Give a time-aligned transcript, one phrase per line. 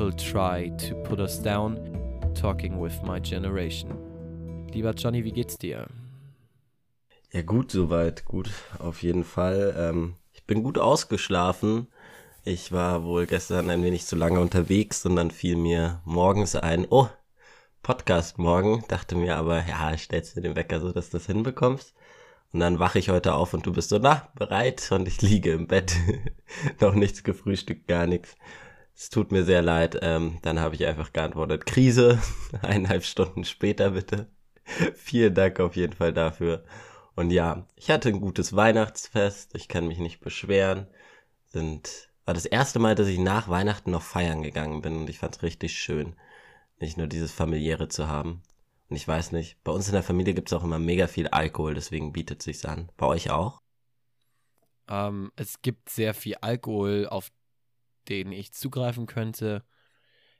[0.00, 1.78] people try to put us down,
[2.34, 3.90] talking with my generation.
[4.72, 5.88] Lieber Johnny, wie geht's dir?
[7.32, 8.24] Ja, gut, soweit.
[8.24, 9.74] Gut, auf jeden Fall.
[9.76, 11.86] Ähm, ich bin gut ausgeschlafen.
[12.44, 16.86] Ich war wohl gestern ein wenig zu lange unterwegs und dann fiel mir morgens ein,
[16.88, 17.08] oh,
[17.82, 18.82] Podcast morgen.
[18.88, 21.92] Dachte mir aber, ja, stellst du den Wecker so, dass du das hinbekommst.
[22.54, 24.90] Und dann wache ich heute auf und du bist so, na, bereit.
[24.92, 25.94] Und ich liege im Bett.
[26.80, 28.34] Noch nichts gefrühstückt, gar nichts.
[29.00, 29.98] Es tut mir sehr leid.
[30.02, 32.20] Ähm, dann habe ich einfach geantwortet, Krise.
[32.60, 34.28] Eineinhalb Stunden später bitte.
[34.94, 36.64] Vielen Dank auf jeden Fall dafür.
[37.16, 39.54] Und ja, ich hatte ein gutes Weihnachtsfest.
[39.54, 40.86] Ich kann mich nicht beschweren.
[41.46, 45.18] Sind war das erste Mal, dass ich nach Weihnachten noch feiern gegangen bin und ich
[45.18, 46.14] fand es richtig schön,
[46.78, 48.42] nicht nur dieses familiäre zu haben.
[48.90, 51.28] Und ich weiß nicht, bei uns in der Familie gibt es auch immer mega viel
[51.28, 52.92] Alkohol, deswegen bietet sich's an.
[52.98, 53.62] Bei euch auch?
[54.88, 57.30] Ähm, es gibt sehr viel Alkohol, auf
[58.08, 59.64] den ich zugreifen könnte.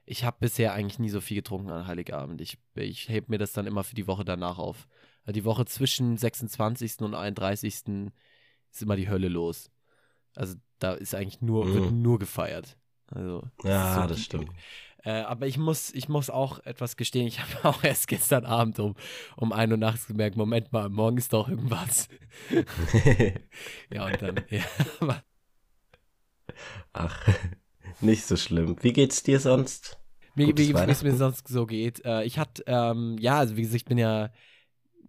[0.05, 2.41] Ich habe bisher eigentlich nie so viel getrunken an Heiligabend.
[2.41, 4.89] Ich, ich heb mir das dann immer für die Woche danach auf.
[5.27, 7.01] Die Woche zwischen 26.
[7.01, 7.75] und 31.
[8.73, 9.71] ist immer die Hölle los.
[10.35, 11.75] Also da ist eigentlich nur, mhm.
[11.75, 12.77] wird nur gefeiert.
[13.07, 14.51] Also, ja, das, so das stimmt.
[15.03, 17.27] Äh, aber ich muss, ich muss auch etwas gestehen.
[17.27, 18.97] Ich habe auch erst gestern Abend um,
[19.37, 22.09] um 1 Uhr nachts gemerkt, Moment mal, morgen ist doch irgendwas.
[23.91, 25.23] ja, und dann, ja.
[26.93, 27.29] Ach,
[28.01, 28.77] nicht so schlimm.
[28.81, 29.99] Wie geht's dir sonst?
[30.35, 32.05] Wie, wie, es mir sonst so geht.
[32.05, 34.31] Äh, ich hatte, ähm, ja, also wie gesagt, ich bin ja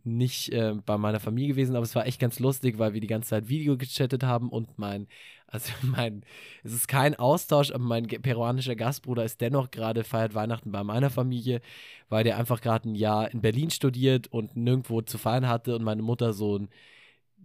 [0.04, 3.08] nicht äh, bei meiner Familie gewesen, aber es war echt ganz lustig, weil wir die
[3.08, 5.08] ganze Zeit Video gechattet haben und mein,
[5.48, 6.24] also mein,
[6.64, 11.10] es ist kein Austausch, aber mein peruanischer Gastbruder ist dennoch gerade feiert Weihnachten bei meiner
[11.10, 11.62] Familie,
[12.10, 15.84] weil der einfach gerade ein Jahr in Berlin studiert und nirgendwo zu feiern hatte und
[15.84, 16.70] meine Mutter so ein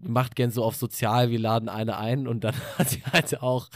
[0.02, 3.68] macht gern so auf sozial, wir laden eine ein und dann hat sie halt auch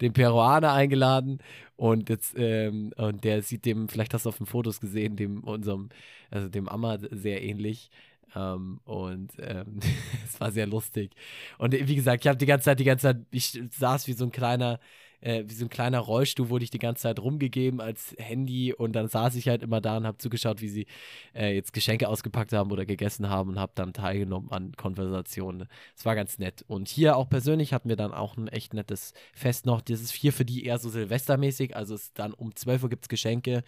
[0.00, 1.38] den Peruaner eingeladen
[1.76, 5.42] und jetzt, ähm, und der sieht dem, vielleicht hast du auf den Fotos gesehen, dem
[5.42, 5.88] unserem,
[6.30, 7.90] also dem Amma sehr ähnlich.
[8.36, 9.80] Ähm, und ähm,
[10.24, 11.12] es war sehr lustig.
[11.58, 14.24] Und wie gesagt, ich habe die ganze Zeit, die ganze Zeit, ich saß wie so
[14.24, 14.78] ein kleiner,
[15.22, 18.92] äh, wie so ein kleiner Rollstuhl, wurde ich die ganze Zeit rumgegeben als Handy und
[18.92, 20.86] dann saß ich halt immer da und habe zugeschaut, wie sie
[21.34, 25.68] äh, jetzt Geschenke ausgepackt haben oder gegessen haben und habe dann teilgenommen an Konversationen.
[25.96, 26.64] Es war ganz nett.
[26.66, 29.80] Und hier auch persönlich hatten wir dann auch ein echt nettes Fest noch.
[29.80, 33.04] Das ist hier für die eher so silvestermäßig, also es dann um 12 Uhr gibt
[33.04, 33.62] es Geschenke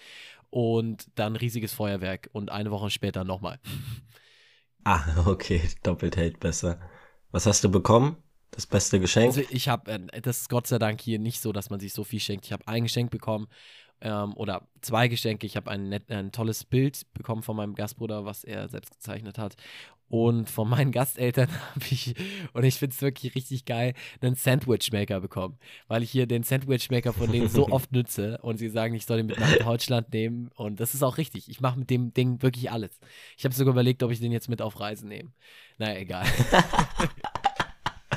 [0.51, 3.59] und dann riesiges Feuerwerk und eine Woche später nochmal.
[4.87, 6.79] Ah, okay, doppelt hält besser.
[7.31, 8.19] Was hast du bekommen?
[8.55, 9.27] Das beste Geschenk?
[9.27, 11.93] Also ich habe, äh, das ist Gott sei Dank hier nicht so, dass man sich
[11.93, 12.47] so viel schenkt.
[12.47, 13.49] Ich habe ein Geschenk bekommen
[14.01, 15.47] ähm, oder zwei Geschenke.
[15.47, 19.57] Ich habe ein, ein tolles Bild bekommen von meinem Gastbruder, was er selbst gezeichnet hat.
[20.09, 22.15] Und von meinen Gasteltern habe ich,
[22.53, 25.59] und ich finde es wirklich richtig geil, einen Sandwichmaker bekommen.
[25.89, 29.17] Weil ich hier den Sandwichmaker von denen so oft nütze und sie sagen, ich soll
[29.17, 30.51] den mit nach Deutschland nehmen.
[30.55, 31.49] Und das ist auch richtig.
[31.49, 33.01] Ich mache mit dem Ding wirklich alles.
[33.37, 35.33] Ich habe sogar überlegt, ob ich den jetzt mit auf Reisen nehme.
[35.79, 36.27] Naja, egal.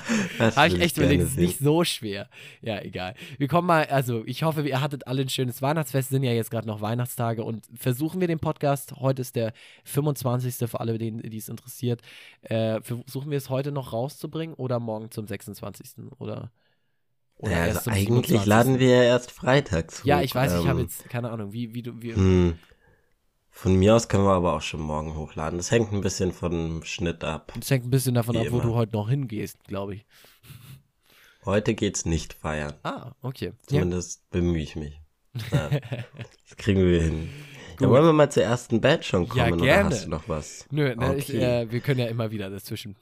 [0.40, 2.30] Habe ich echt überlegt, es ist nicht so schwer.
[2.62, 3.16] Ja, egal.
[3.38, 6.52] Wir kommen mal, also ich hoffe, ihr hattet alle ein schönes Weihnachtsfest, sind ja jetzt
[6.52, 9.54] gerade noch Weihnachtstage und versuchen wir den Podcast, heute ist der
[9.86, 10.70] 25.
[10.70, 12.02] für alle, die, die es interessiert,
[12.42, 16.12] äh, versuchen wir es heute noch rauszubringen oder morgen zum 26.
[16.20, 16.52] oder?
[17.44, 18.46] Ja, also eigentlich 27.
[18.46, 20.02] laden wir ja erst freitags.
[20.04, 22.02] Ja, ich weiß, ähm, ich habe jetzt keine Ahnung, wie, wie du.
[22.02, 22.58] Wie, hm.
[23.58, 25.58] Von mir aus können wir aber auch schon morgen hochladen.
[25.58, 27.54] Das hängt ein bisschen vom Schnitt ab.
[27.58, 28.58] Das hängt ein bisschen davon ab, immer.
[28.58, 30.06] wo du heute noch hingehst, glaube ich.
[31.44, 32.74] Heute geht's nicht feiern.
[32.84, 33.54] Ah, okay.
[33.66, 34.40] Zumindest ja.
[34.40, 35.02] bemühe ich mich.
[35.52, 35.70] Ja,
[36.48, 37.30] das kriegen wir hin.
[37.80, 39.58] Ja, wollen wir mal zur ersten Band schon kommen?
[39.58, 39.88] Ja, gerne.
[39.88, 40.68] Oder hast du noch was?
[40.70, 41.18] Nö, ne, okay.
[41.18, 42.96] ich, äh, wir können ja immer wieder dazwischen.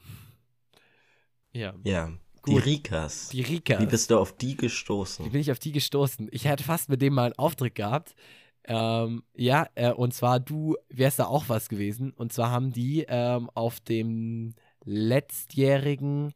[1.52, 1.74] Ja.
[1.84, 2.12] Ja.
[2.40, 2.54] Gut.
[2.64, 3.28] Die Rikas.
[3.28, 3.82] Die Rikas.
[3.82, 5.26] Wie bist du auf die gestoßen?
[5.26, 6.28] Wie bin ich auf die gestoßen?
[6.30, 8.14] Ich hätte fast mit dem mal einen Auftritt gehabt.
[8.66, 12.12] Ähm, ja, äh, und zwar du wärst da auch was gewesen.
[12.12, 14.54] Und zwar haben die ähm, auf dem
[14.84, 16.34] letztjährigen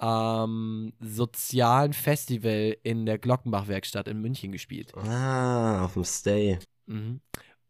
[0.00, 4.94] ähm, sozialen Festival in der Glockenbach-Werkstatt in München gespielt.
[4.96, 6.58] Ah, auf dem Stay.
[6.86, 7.20] Mhm.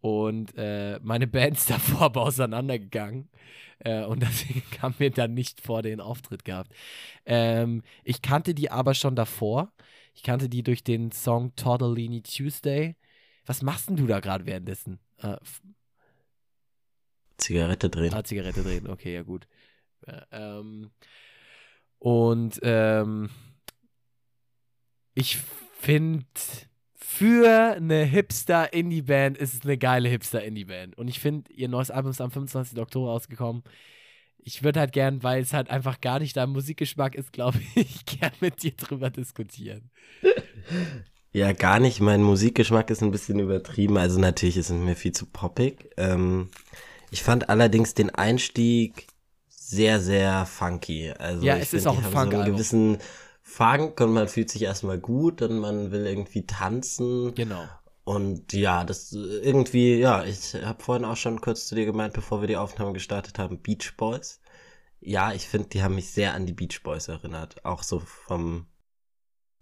[0.00, 3.28] Und äh, meine Band ist davor aber auseinandergegangen.
[3.80, 6.72] Äh, und deswegen haben wir dann nicht vor den Auftritt gehabt.
[7.26, 9.72] Ähm, ich kannte die aber schon davor.
[10.14, 12.96] Ich kannte die durch den Song Tortellini Tuesday.
[13.48, 14.98] Was machst denn du da gerade währenddessen?
[15.22, 15.38] Äh,
[17.38, 18.12] Zigarette drehen.
[18.12, 19.48] Ah, Zigarette drehen, okay, ja gut.
[20.06, 20.90] Äh, ähm,
[21.98, 23.30] und ähm,
[25.14, 25.38] ich
[25.80, 26.26] finde,
[26.94, 30.98] für eine Hipster-Indie-Band ist es eine geile Hipster-Indie-Band.
[30.98, 32.78] Und ich finde, ihr neues Album ist am 25.
[32.78, 33.62] Oktober rausgekommen.
[34.36, 38.04] Ich würde halt gern, weil es halt einfach gar nicht dein Musikgeschmack ist, glaube ich,
[38.04, 39.90] gern mit dir drüber diskutieren.
[41.32, 42.00] Ja, gar nicht.
[42.00, 43.96] Mein Musikgeschmack ist ein bisschen übertrieben.
[43.98, 45.90] Also natürlich ist es mir viel zu poppig.
[45.96, 46.50] Ähm,
[47.10, 49.06] ich fand allerdings den Einstieg
[49.48, 51.12] sehr, sehr funky.
[51.12, 52.98] Also Ja, ich es ist find, auch die ein haben so einen gewissen
[53.42, 57.34] Funk und man fühlt sich erstmal gut und man will irgendwie tanzen.
[57.34, 57.68] Genau.
[58.04, 62.40] Und ja, das irgendwie, ja, ich habe vorhin auch schon kurz zu dir gemeint, bevor
[62.40, 64.40] wir die Aufnahme gestartet haben, Beach Boys.
[65.00, 67.64] Ja, ich finde, die haben mich sehr an die Beach Boys erinnert.
[67.64, 68.66] Auch so vom,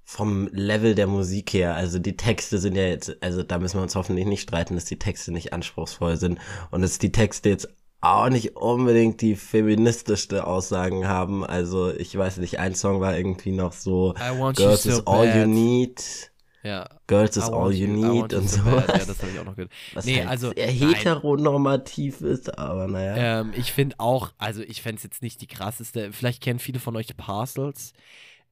[0.09, 1.75] vom Level der Musik her.
[1.75, 4.85] Also die Texte sind ja jetzt, also da müssen wir uns hoffentlich nicht streiten, dass
[4.85, 6.39] die Texte nicht anspruchsvoll sind
[6.71, 7.69] und dass die Texte jetzt
[8.01, 11.45] auch nicht unbedingt die feministischste Aussagen haben.
[11.45, 14.15] Also ich weiß nicht, ein Song war irgendwie noch so
[14.55, 15.37] Girls so is all bad.
[15.37, 16.31] you need.
[16.63, 16.89] Ja.
[17.09, 18.89] Girls is all you need und so bad.
[18.89, 19.73] Ja, das habe ich auch noch gehört.
[19.93, 20.95] was Nee, halt also, sehr nein.
[20.95, 23.41] heteronormativ ist, aber naja.
[23.41, 26.13] Ähm, ich finde auch, also ich fände es jetzt nicht die krasseste.
[26.13, 27.93] Vielleicht kennen viele von euch Parcels.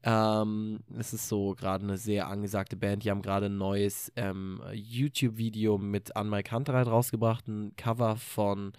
[0.06, 3.04] Ähm, es ist so gerade eine sehr angesagte Band.
[3.04, 7.48] Die haben gerade ein neues ähm, YouTube-Video mit Anmai Kantereit rausgebracht.
[7.48, 8.74] Ein Cover von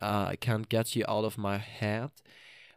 [0.00, 2.12] äh, I Can't Get You Out of My Head,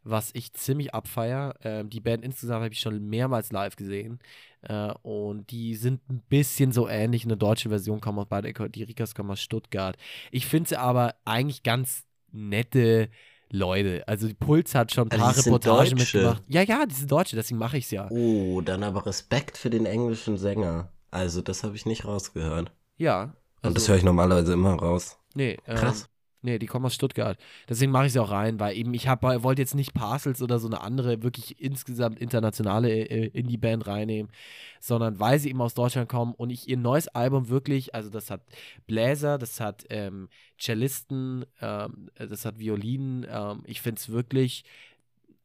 [0.04, 1.56] was ich ziemlich abfeier.
[1.64, 4.20] Ähm, die Band insgesamt habe ich schon mehrmals live gesehen.
[4.64, 7.26] Äh, und die sind ein bisschen so ähnlich.
[7.26, 9.98] Eine deutsche Version kommen aus beide, die Rikas kommen aus Stuttgart.
[10.32, 13.10] Ich finde sie aber eigentlich ganz nette
[13.54, 14.04] Leute.
[14.08, 16.44] Also die Puls hat schon ein Also paar sind Reportagen mitgemacht.
[16.48, 18.10] Ja, ja, die sind Deutsche, deswegen mache ich es ja.
[18.10, 20.92] Oh, dann aber Respekt für den englischen Sänger.
[21.12, 22.72] Also das habe ich nicht rausgehört.
[22.98, 23.36] Ja.
[23.62, 25.18] Und das also- höre ich normalerweise immer raus.
[25.36, 26.10] Nee, ähm, Krass.
[26.44, 27.38] Nee, die kommen aus Stuttgart.
[27.68, 30.60] Deswegen mache ich sie auch rein, weil eben ich habe wollte jetzt nicht Parcels oder
[30.60, 34.32] so eine andere wirklich insgesamt internationale äh, Indie-Band reinnehmen,
[34.80, 38.30] sondern weil sie eben aus Deutschland kommen und ich ihr neues Album wirklich, also das
[38.30, 38.42] hat
[38.86, 40.30] Bläser, das hat ähm,
[40.60, 43.26] Cellisten, ähm, das hat Violinen.
[43.30, 44.64] Ähm, ich finde es wirklich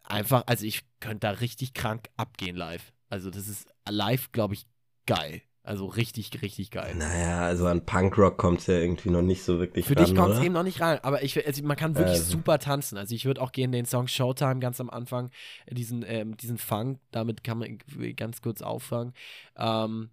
[0.02, 2.92] einfach, also ich könnte da richtig krank abgehen live.
[3.08, 4.66] Also das ist live, glaube ich,
[5.06, 5.42] geil.
[5.68, 6.94] Also richtig, richtig geil.
[6.96, 10.14] Naja, also an Punkrock kommt es ja irgendwie noch nicht so wirklich Für ran, dich
[10.14, 12.32] kommt es eben noch nicht rein, aber ich, also man kann wirklich Also.
[12.32, 12.96] super tanzen.
[12.96, 15.30] Also ich würde auch gerne den Song Showtime ganz am Anfang,
[15.66, 17.76] äh, diesen, ähm, diesen Funk, damit kann man
[18.16, 19.12] ganz kurz auffangen.
[19.56, 20.08] Ähm,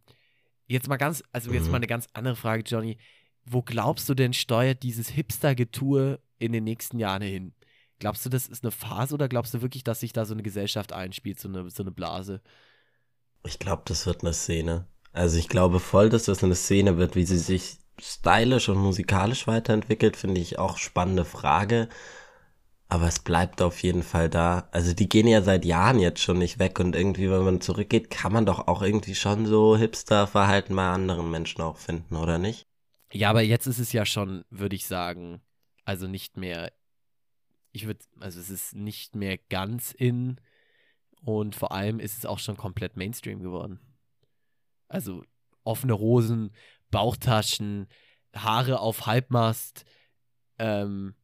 [0.68, 1.72] jetzt mal ganz, also jetzt Mhm.
[1.72, 2.98] mal eine ganz andere Frage, Johnny.
[3.46, 7.54] Wo glaubst du denn, steuert dieses Hipster-Getue in den nächsten Jahren hin?
[8.00, 10.44] Glaubst du, das ist eine Phase oder glaubst du wirklich, dass sich da so eine
[10.44, 12.42] Gesellschaft einspielt, so eine, so eine Blase?
[13.46, 14.88] Ich glaube, das wird eine Szene.
[15.16, 19.48] Also ich glaube voll, dass das eine Szene wird, wie sie sich stylisch und musikalisch
[19.48, 21.88] weiterentwickelt, finde ich auch spannende Frage.
[22.90, 24.68] Aber es bleibt auf jeden Fall da.
[24.72, 28.12] Also die gehen ja seit Jahren jetzt schon nicht weg und irgendwie, wenn man zurückgeht,
[28.12, 32.68] kann man doch auch irgendwie schon so Hipster-Verhalten bei anderen Menschen auch finden, oder nicht?
[33.14, 35.42] Ja, aber jetzt ist es ja schon, würde ich sagen,
[35.86, 36.74] also nicht mehr,
[37.72, 40.42] ich würde, also es ist nicht mehr ganz in
[41.22, 43.80] und vor allem ist es auch schon komplett Mainstream geworden.
[44.88, 45.24] Also
[45.64, 46.52] offene Hosen,
[46.92, 47.88] Bauchtaschen,
[48.36, 49.86] Haare auf Halbmast,
[50.60, 51.16] ähm,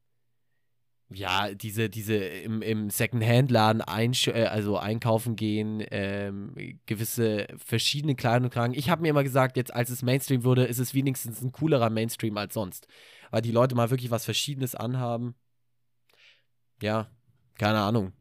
[1.13, 6.55] ja, diese, diese im, im Second-Hand-Laden äh, also einkaufen gehen, ähm,
[6.85, 8.73] gewisse verschiedene Kleidung tragen.
[8.73, 11.89] Ich habe mir immer gesagt, jetzt als es Mainstream wurde, ist es wenigstens ein coolerer
[11.89, 12.87] Mainstream als sonst.
[13.29, 15.35] Weil die Leute mal wirklich was Verschiedenes anhaben.
[16.81, 17.07] Ja,
[17.57, 18.13] keine Ahnung.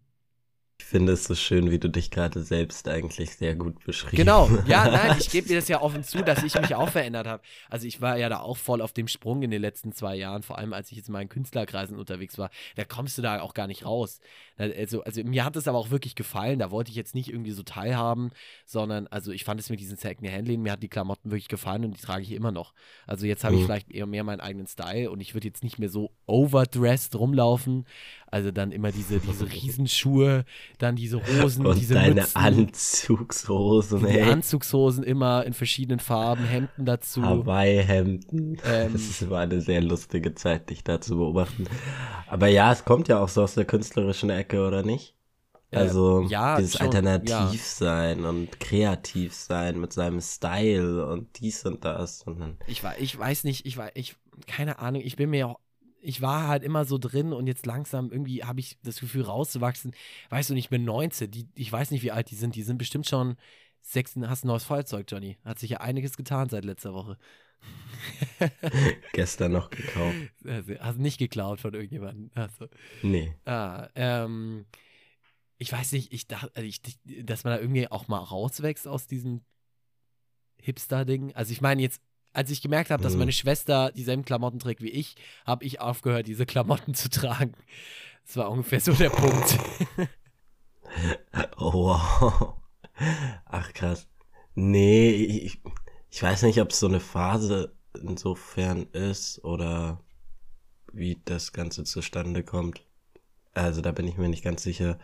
[0.81, 4.49] Ich finde es so schön, wie du dich gerade selbst eigentlich sehr gut beschrieben Genau,
[4.67, 7.43] ja, nein, ich gebe dir das ja offen zu, dass ich mich auch verändert habe.
[7.69, 10.43] Also ich war ja da auch voll auf dem Sprung in den letzten zwei Jahren,
[10.43, 12.51] vor allem als ich jetzt mal in Künstlerkreisen unterwegs war.
[12.77, 14.21] Da kommst du da auch gar nicht raus.
[14.57, 17.53] Also, also mir hat es aber auch wirklich gefallen, da wollte ich jetzt nicht irgendwie
[17.53, 18.31] so teilhaben,
[18.65, 21.97] sondern also ich fand es mit diesen Second-Hand-Läden, mir hat die Klamotten wirklich gefallen und
[21.97, 22.73] die trage ich immer noch.
[23.07, 23.67] Also jetzt habe ich Mhm.
[23.67, 27.85] vielleicht eher mehr meinen eigenen Style und ich würde jetzt nicht mehr so overdressed rumlaufen.
[28.31, 30.45] Also dann immer diese, diese Riesenschuhe,
[30.79, 32.37] dann diese Hosen, Und diese deine Mützen.
[32.37, 34.23] Anzugshosen, ey.
[34.23, 37.23] Anzugshosen immer in verschiedenen Farben, Hemden dazu.
[37.23, 38.59] Hawaii-Hemden.
[38.65, 41.67] Ähm, Das war eine sehr lustige Zeit, dich da zu beobachten.
[42.29, 45.15] Aber ja, es kommt ja auch so aus der künstlerischen Ecke, oder nicht?
[45.71, 47.49] Äh, Also ja, dieses schon, Alternativ ja.
[47.53, 52.23] sein und kreativ sein mit seinem Style und dies und das.
[52.23, 55.59] Und dann, Ich, ich weiß nicht, ich war, ich, keine Ahnung, ich bin mir auch,
[56.03, 59.95] ich war halt immer so drin und jetzt langsam irgendwie habe ich das Gefühl rauszuwachsen.
[60.31, 62.79] Weißt du, ich bin 19, die, ich weiß nicht, wie alt die sind, die sind
[62.79, 63.37] bestimmt schon
[63.81, 65.39] sechs, hast ein neues Feuerzeug, Johnny.
[65.45, 67.19] Hat sich ja einiges getan seit letzter Woche.
[69.13, 70.17] gestern noch gekauft.
[70.45, 72.31] Also, hast nicht geklaut von irgendjemandem.
[72.35, 72.69] Also,
[73.03, 73.35] Nee.
[73.45, 74.67] Ah, ähm,
[75.59, 79.07] ich weiß nicht, ich dachte, also ich, dass man da irgendwie auch mal rauswächst aus
[79.07, 79.43] diesem
[80.57, 81.35] Hipster-Ding.
[81.35, 82.01] Also ich meine jetzt,
[82.33, 83.21] als ich gemerkt habe, dass Mhm.
[83.21, 87.55] meine Schwester dieselben Klamotten trägt wie ich, habe ich aufgehört, diese Klamotten zu tragen.
[88.27, 89.59] Das war ungefähr so der Punkt.
[91.57, 92.55] Oh, wow.
[93.47, 94.09] Ach krass.
[94.55, 95.61] Nee, ich,
[96.11, 100.01] Ich weiß nicht, ob es so eine Phase insofern ist oder
[100.93, 102.85] wie das Ganze zustande kommt.
[103.55, 104.99] Also da bin ich mir nicht ganz sicher.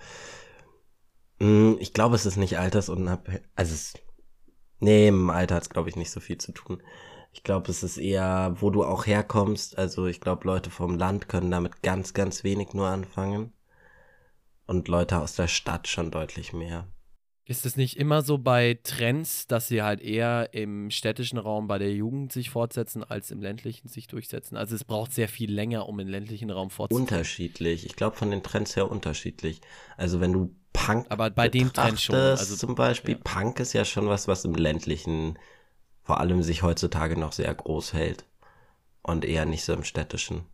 [1.40, 3.42] Hm, ich glaube, es ist nicht altersunabhängig.
[3.54, 3.95] Also es,
[4.80, 6.83] nee, im Alter hat es, glaube ich, nicht so viel zu tun.
[7.37, 9.76] Ich glaube, es ist eher, wo du auch herkommst.
[9.76, 13.52] Also ich glaube, Leute vom Land können damit ganz, ganz wenig nur anfangen.
[14.66, 16.88] Und Leute aus der Stadt schon deutlich mehr.
[17.45, 21.76] Ist es nicht immer so bei Trends, dass sie halt eher im städtischen Raum bei
[21.78, 24.57] der Jugend sich fortsetzen, als im ländlichen sich durchsetzen?
[24.57, 27.02] Also es braucht sehr viel länger, um im ländlichen Raum fortzusetzen.
[27.02, 27.85] Unterschiedlich.
[27.85, 29.61] Ich glaube von den Trends her unterschiedlich.
[29.99, 32.16] Also wenn du Punk Aber bei dem Trend schon.
[32.16, 33.21] Also, zum Beispiel, ja.
[33.23, 35.38] Punk ist ja schon was, was im ländlichen
[36.07, 38.25] vor allem sich heutzutage noch sehr groß hält.
[39.03, 40.47] Und eher nicht so im städtischen.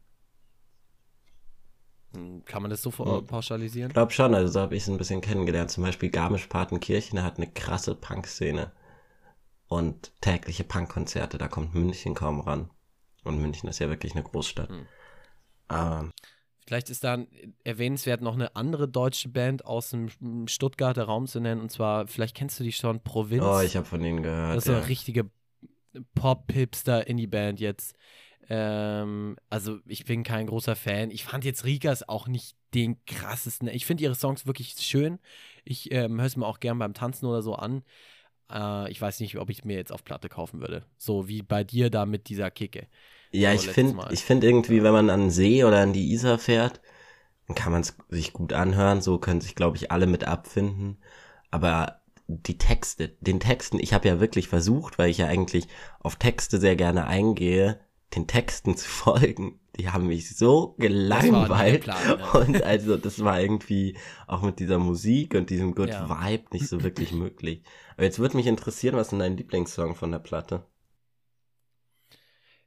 [2.14, 3.26] Hm, Kann man das so Hm.
[3.26, 3.90] pauschalisieren?
[3.90, 5.70] Ich glaube schon, also so habe ich es ein bisschen kennengelernt.
[5.70, 8.72] Zum Beispiel Garmisch-Partenkirchen hat eine krasse Punk-Szene.
[9.68, 12.70] Und tägliche Punk-Konzerte, da kommt München kaum ran.
[13.24, 14.70] Und München ist ja wirklich eine Großstadt.
[14.70, 14.86] Hm.
[15.68, 16.10] Aber
[16.66, 17.18] Vielleicht ist da
[17.64, 20.08] erwähnenswert noch eine andere deutsche Band aus dem
[20.46, 21.60] Stuttgarter Raum zu nennen.
[21.60, 23.42] Und zwar, vielleicht kennst du die schon, Provinz.
[23.44, 24.56] oh, ich habe von denen gehört.
[24.56, 24.78] das ist ja.
[24.78, 25.30] eine richtige
[26.14, 27.96] Pop-Hipster-Indie-Band jetzt.
[28.48, 31.10] Ähm, also ich bin kein großer Fan.
[31.10, 33.68] Ich fand jetzt Rikas auch nicht den krassesten.
[33.68, 35.18] Ich finde ihre Songs wirklich schön.
[35.64, 37.82] Ich ähm, höre es mir auch gern beim Tanzen oder so an.
[38.50, 40.86] Äh, ich weiß nicht, ob ich mir jetzt auf Platte kaufen würde.
[40.98, 42.88] So wie bei dir da mit dieser Kicke.
[43.30, 46.12] Ja, So, ich finde, ich finde irgendwie, wenn man an den See oder an die
[46.12, 46.80] Isar fährt,
[47.48, 49.02] dann kann man es sich gut anhören.
[49.02, 50.98] So können sich, glaube ich, alle mit abfinden.
[51.50, 52.01] Aber
[52.38, 55.66] die Texte, den Texten, ich habe ja wirklich versucht, weil ich ja eigentlich
[56.00, 57.80] auf Texte sehr gerne eingehe,
[58.14, 59.60] den Texten zu folgen.
[59.76, 61.84] Die haben mich so gelangweilt.
[61.84, 62.30] Plan, ne?
[62.32, 63.96] Und also das war irgendwie
[64.26, 66.08] auch mit dieser Musik und diesem Good Ja.
[66.08, 67.62] Vibe nicht so wirklich möglich.
[67.94, 70.66] Aber jetzt würde mich interessieren, was ist dein Lieblingssong von der Platte?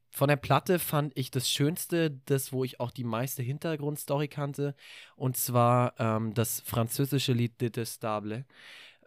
[0.09, 4.73] Von der Platte fand ich das Schönste, das, wo ich auch die meiste Hintergrundstory kannte,
[5.17, 8.45] und zwar ähm, das französische Lied Detestable.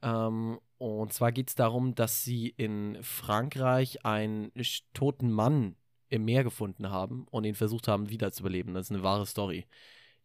[0.02, 4.52] Ähm, und zwar geht es darum, dass sie in Frankreich einen
[4.94, 5.76] toten Mann
[6.08, 8.74] im Meer gefunden haben und ihn versucht haben, wiederzubeleben.
[8.74, 9.66] Das ist eine wahre Story.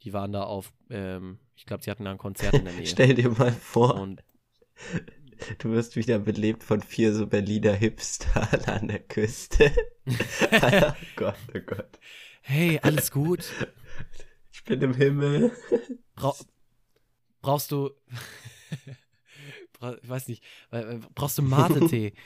[0.04, 2.86] Die waren da auf, ähm, ich glaube, sie hatten da ein Konzert in der Nähe.
[2.86, 4.24] Stell dir mal vor, und
[5.58, 9.72] Du wirst wieder belebt von vier so Berliner Hipstern an der Küste.
[10.06, 12.00] oh Gott, oh Gott.
[12.42, 13.52] hey, alles gut?
[14.52, 15.52] Ich bin im Himmel.
[16.16, 16.34] Bra
[17.42, 17.92] brauchst du.
[20.02, 20.44] Ich weiß nicht.
[21.16, 22.14] Brauchst du Mate-Tee?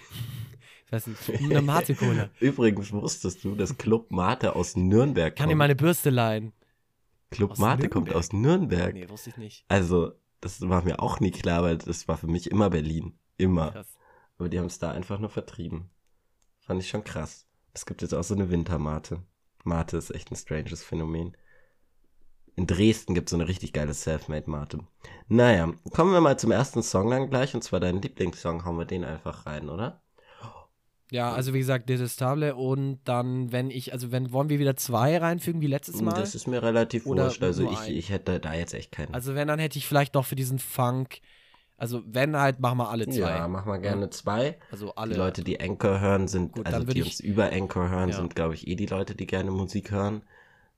[0.85, 1.29] Ich weiß nicht.
[1.41, 2.29] Eine Mate-Cola.
[2.39, 5.57] Übrigens wusstest du, dass Club Mate aus Nürnberg Kann dir kommt.
[5.57, 6.53] meine Bürste leihen?
[7.29, 8.15] Club aus Mate kommt Nürnberg?
[8.15, 8.93] aus Nürnberg.
[8.93, 9.65] Nee, wusste ich nicht.
[9.67, 13.19] Also, das war mir auch nie klar, weil das war für mich immer Berlin.
[13.35, 13.71] Immer.
[13.71, 13.97] Krass.
[14.37, 15.89] Aber die haben es da einfach nur vertrieben.
[16.61, 17.47] Fand ich schon krass.
[17.73, 19.21] Es gibt jetzt auch so eine Wintermate.
[19.65, 21.35] Mate ist echt ein stranges Phänomen.
[22.57, 24.79] In Dresden gibt es so eine richtig geile Selfmade-Mate.
[25.27, 27.53] Naja, kommen wir mal zum ersten Song dann gleich.
[27.53, 28.65] Und zwar dein Lieblingssong.
[28.65, 30.01] Hauen wir den einfach rein, oder?
[31.11, 35.17] Ja, also wie gesagt, Detestable und dann, wenn ich, also wenn, wollen wir wieder zwei
[35.17, 36.15] reinfügen wie letztes Mal?
[36.15, 37.41] Das ist mir relativ Oder wurscht.
[37.43, 39.13] Also ich, ich hätte da jetzt echt keinen.
[39.13, 41.21] Also wenn, dann hätte ich vielleicht noch für diesen Funk,
[41.77, 43.19] also wenn halt, machen wir alle zwei.
[43.19, 44.57] ja, mach mal gerne zwei.
[44.69, 45.13] Also alle.
[45.13, 48.15] Die Leute, die Anchor hören, sind, Gut, also die ich- uns über Anchor hören, Ja.
[48.15, 50.23] sind, glaube ich, eh die Leute, die gerne Musik hören.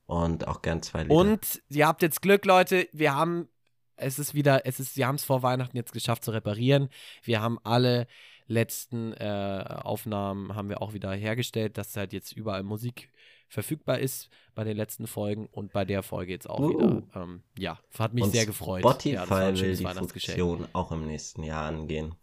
[0.09, 1.13] Und auch gern zwei Lieder.
[1.15, 2.87] Und ihr habt jetzt Glück, Leute.
[2.91, 3.47] Wir haben,
[3.95, 6.89] es ist wieder, es ist, wir haben es vor Weihnachten jetzt geschafft zu reparieren.
[7.23, 8.07] Wir haben alle
[8.47, 13.09] letzten äh, Aufnahmen haben wir auch wieder hergestellt, dass halt jetzt überall Musik
[13.47, 16.69] verfügbar ist bei den letzten Folgen und bei der Folge jetzt auch Uh.
[16.69, 17.03] wieder.
[17.15, 18.81] Ähm, ja, hat mich Und sehr gefreut.
[18.81, 19.83] Spotify ja, will die.
[19.85, 22.15] Funktion auch im nächsten Jahr angehen.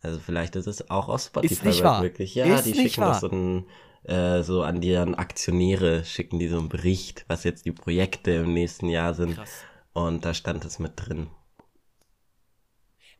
[0.00, 2.02] Also vielleicht ist es auch aus Spotify nicht wahr.
[2.02, 2.34] wirklich.
[2.34, 3.10] Ja, Ist die nicht schicken wahr.
[3.12, 3.66] das so, ein,
[4.06, 8.54] äh, so an deren Aktionäre, schicken die so einen Bericht, was jetzt die Projekte im
[8.54, 9.34] nächsten Jahr sind.
[9.34, 9.64] Krass.
[9.92, 11.28] Und da stand es mit drin.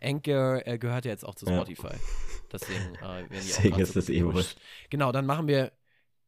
[0.00, 1.52] Anchor äh, gehört ja jetzt auch zu Ja.
[1.55, 1.95] Spotify.
[2.52, 4.59] Deswegen, äh, werden die auch Deswegen grad ist so es eh wurscht.
[4.90, 5.73] Genau, dann machen wir,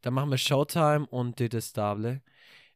[0.02, 2.22] dann machen wir Showtime und Detestable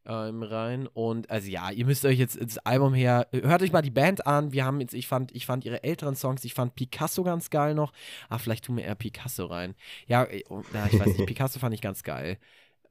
[0.06, 0.86] ähm, rein.
[0.86, 4.26] Und also ja, ihr müsst euch jetzt das Album her, hört euch mal die Band
[4.26, 4.52] an.
[4.52, 7.74] Wir haben jetzt, ich fand, ich fand ihre älteren Songs, ich fand Picasso ganz geil
[7.74, 7.92] noch.
[8.28, 9.74] Ah, vielleicht tun wir eher Picasso rein.
[10.06, 12.38] Ja, äh, oh, na, ich weiß nicht, Picasso fand ich ganz geil.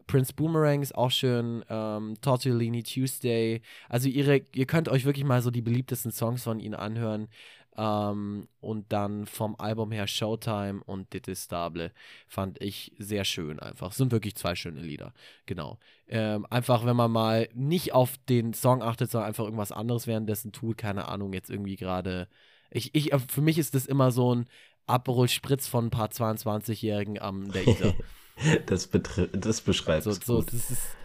[0.07, 3.61] Prince Boomerang ist auch schön, ähm, Tortellini Tuesday.
[3.87, 7.29] Also ihre, ihr könnt euch wirklich mal so die beliebtesten Songs von ihnen anhören.
[7.77, 11.91] Ähm, und dann vom Album her Showtime und Detestable
[12.27, 13.93] fand ich sehr schön einfach.
[13.93, 15.13] Sind wirklich zwei schöne Lieder.
[15.45, 15.79] Genau.
[16.07, 20.51] Ähm, einfach, wenn man mal nicht auf den Song achtet, sondern einfach irgendwas anderes währenddessen
[20.51, 22.27] tut, keine Ahnung, jetzt irgendwie gerade.
[22.69, 24.47] Ich, ich, äh, für mich ist das immer so ein
[24.87, 27.93] Aperol Spritz von ein paar 22-Jährigen am der Isar.
[28.65, 28.89] das,
[29.31, 30.95] das beschreibt so, so, das ist,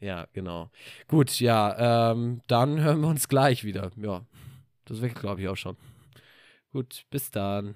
[0.00, 0.70] Ja, genau.
[1.08, 3.90] Gut, ja, ähm, dann hören wir uns gleich wieder.
[3.96, 4.22] Ja,
[4.88, 5.76] das wäre, glaube ich, auch schon.
[6.72, 7.74] Gut, bis dann.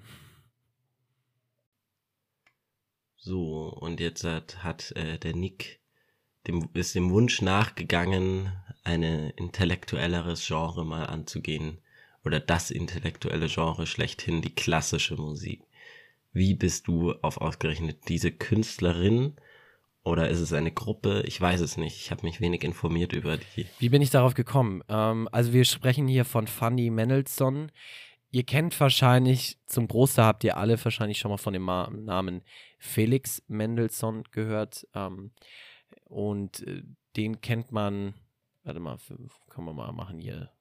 [3.17, 5.79] So, und jetzt hat, hat äh, der Nick
[6.47, 8.51] dem, ist dem Wunsch nachgegangen,
[8.83, 11.79] eine intellektuelleres Genre mal anzugehen.
[12.25, 15.63] Oder das intellektuelle Genre schlechthin, die klassische Musik.
[16.31, 19.35] Wie bist du auf ausgerechnet diese Künstlerin?
[20.03, 21.23] Oder ist es eine Gruppe?
[21.25, 21.95] Ich weiß es nicht.
[21.97, 23.65] Ich habe mich wenig informiert über die.
[23.79, 24.83] Wie bin ich darauf gekommen?
[24.89, 27.71] Ähm, also wir sprechen hier von Fanny Mendelssohn.
[28.29, 32.41] Ihr kennt wahrscheinlich, zum Großteil habt ihr alle wahrscheinlich schon mal von dem Namen
[32.79, 34.87] Felix Mendelssohn gehört.
[34.93, 35.31] Ähm,
[36.05, 36.83] und äh,
[37.15, 38.13] den kennt man,
[38.63, 38.97] warte mal,
[39.49, 40.51] kann man mal machen hier.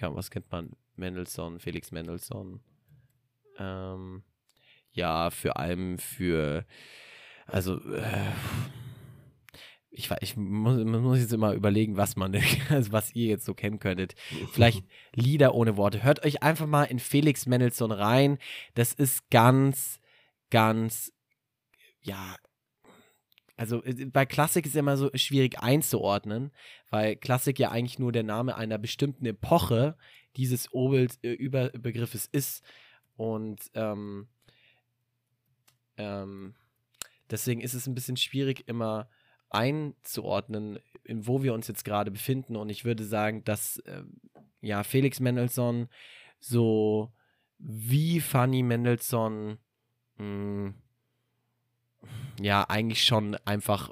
[0.00, 0.76] Was kennt man?
[0.96, 2.60] Mendelssohn, Felix Mendelssohn.
[3.58, 4.22] Ähm,
[4.92, 6.66] ja, für allem für,
[7.46, 8.30] also, äh,
[9.90, 12.34] ich, ich muss, muss, jetzt immer überlegen, was man,
[12.68, 14.14] also was ihr jetzt so kennen könntet.
[14.52, 14.84] Vielleicht
[15.14, 16.02] Lieder ohne Worte.
[16.02, 18.38] Hört euch einfach mal in Felix Mendelssohn rein.
[18.74, 20.00] Das ist ganz,
[20.50, 21.12] ganz,
[22.00, 22.36] ja,
[23.56, 26.50] also äh, bei Klassik ist immer so schwierig einzuordnen,
[26.90, 29.96] weil Klassik ja eigentlich nur der Name einer bestimmten Epoche
[30.36, 32.64] dieses Oberüberbegriffes äh, ist.
[33.16, 34.26] Und ähm,
[35.96, 36.54] ähm,
[37.30, 39.08] deswegen ist es ein bisschen schwierig, immer
[39.50, 42.56] einzuordnen, in wo wir uns jetzt gerade befinden.
[42.56, 44.02] Und ich würde sagen, dass äh,
[44.60, 45.88] ja Felix Mendelssohn
[46.40, 47.12] so
[47.58, 49.58] wie Fanny Mendelssohn
[50.16, 50.74] hm,
[52.40, 53.90] ja eigentlich schon einfach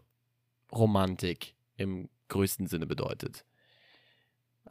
[0.71, 3.45] Romantik im größten Sinne bedeutet.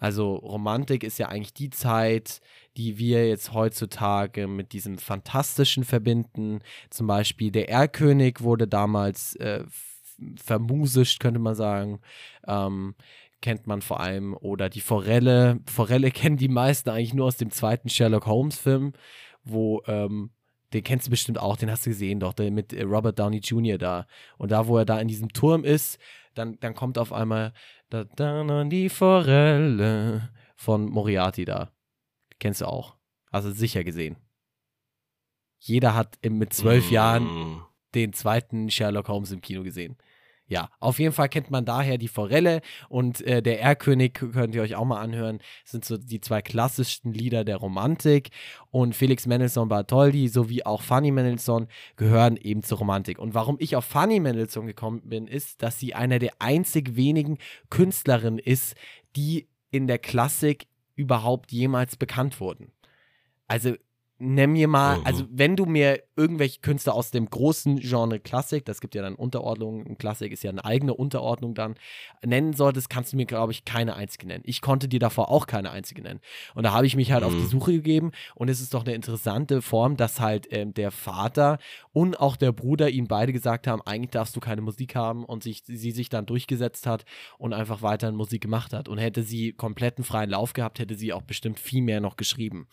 [0.01, 2.41] Also Romantik ist ja eigentlich die Zeit,
[2.75, 6.61] die wir jetzt heutzutage mit diesem Fantastischen verbinden.
[6.89, 9.63] Zum Beispiel der Erlkönig wurde damals äh,
[10.43, 11.99] vermusischt, könnte man sagen.
[12.47, 12.95] Ähm,
[13.41, 14.35] kennt man vor allem.
[14.35, 15.59] Oder die Forelle.
[15.67, 18.93] Forelle kennen die meisten eigentlich nur aus dem zweiten Sherlock Holmes-Film,
[19.43, 20.31] wo ähm,
[20.73, 23.77] den kennst du bestimmt auch, den hast du gesehen, doch, mit äh, Robert Downey Jr.
[23.77, 24.07] da.
[24.39, 25.99] Und da, wo er da in diesem Turm ist,
[26.33, 27.53] dann, dann kommt auf einmal
[27.91, 31.71] da, da, die Forelle von Moriarty da.
[32.39, 32.95] Kennst du auch.
[33.31, 34.17] Hast du sicher gesehen.
[35.59, 36.93] Jeder hat mit zwölf mm.
[36.93, 37.61] Jahren
[37.93, 39.97] den zweiten Sherlock Holmes im Kino gesehen.
[40.51, 42.59] Ja, auf jeden Fall kennt man daher die Forelle
[42.89, 45.39] und äh, der Erlkönig könnt ihr euch auch mal anhören.
[45.63, 48.31] Sind so die zwei klassischsten Lieder der Romantik
[48.69, 53.17] und Felix Mendelssohn Bartholdy sowie auch Fanny Mendelssohn gehören eben zur Romantik.
[53.17, 57.37] Und warum ich auf Fanny Mendelssohn gekommen bin, ist, dass sie einer der einzig wenigen
[57.69, 58.75] Künstlerinnen ist,
[59.15, 62.73] die in der Klassik überhaupt jemals bekannt wurden.
[63.47, 63.75] Also
[64.21, 65.05] nenn mir mal, mhm.
[65.05, 69.15] also wenn du mir irgendwelche Künstler aus dem großen Genre Klassik, das gibt ja dann
[69.15, 71.75] Unterordnungen, Klassik ist ja eine eigene Unterordnung dann,
[72.23, 74.43] nennen solltest, kannst du mir, glaube ich, keine einzige nennen.
[74.45, 76.19] Ich konnte dir davor auch keine einzige nennen.
[76.53, 77.27] Und da habe ich mich halt mhm.
[77.27, 77.49] auf die mhm.
[77.49, 81.57] Suche gegeben und es ist doch eine interessante Form, dass halt ähm, der Vater
[81.91, 85.43] und auch der Bruder ihnen beide gesagt haben, eigentlich darfst du keine Musik haben und
[85.43, 87.05] sich, sie sich dann durchgesetzt hat
[87.37, 88.87] und einfach weiterhin Musik gemacht hat.
[88.87, 92.67] Und hätte sie kompletten freien Lauf gehabt, hätte sie auch bestimmt viel mehr noch geschrieben.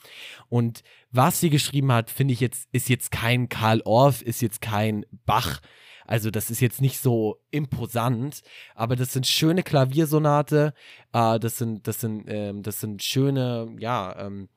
[0.49, 4.61] Und was sie geschrieben hat, finde ich jetzt, ist jetzt kein Karl Orff, ist jetzt
[4.61, 5.61] kein Bach.
[6.07, 8.41] Also das ist jetzt nicht so imposant,
[8.75, 10.73] aber das sind schöne Klaviersonate,
[11.13, 14.49] äh, das sind, das sind, ähm, das sind schöne, ja, ähm,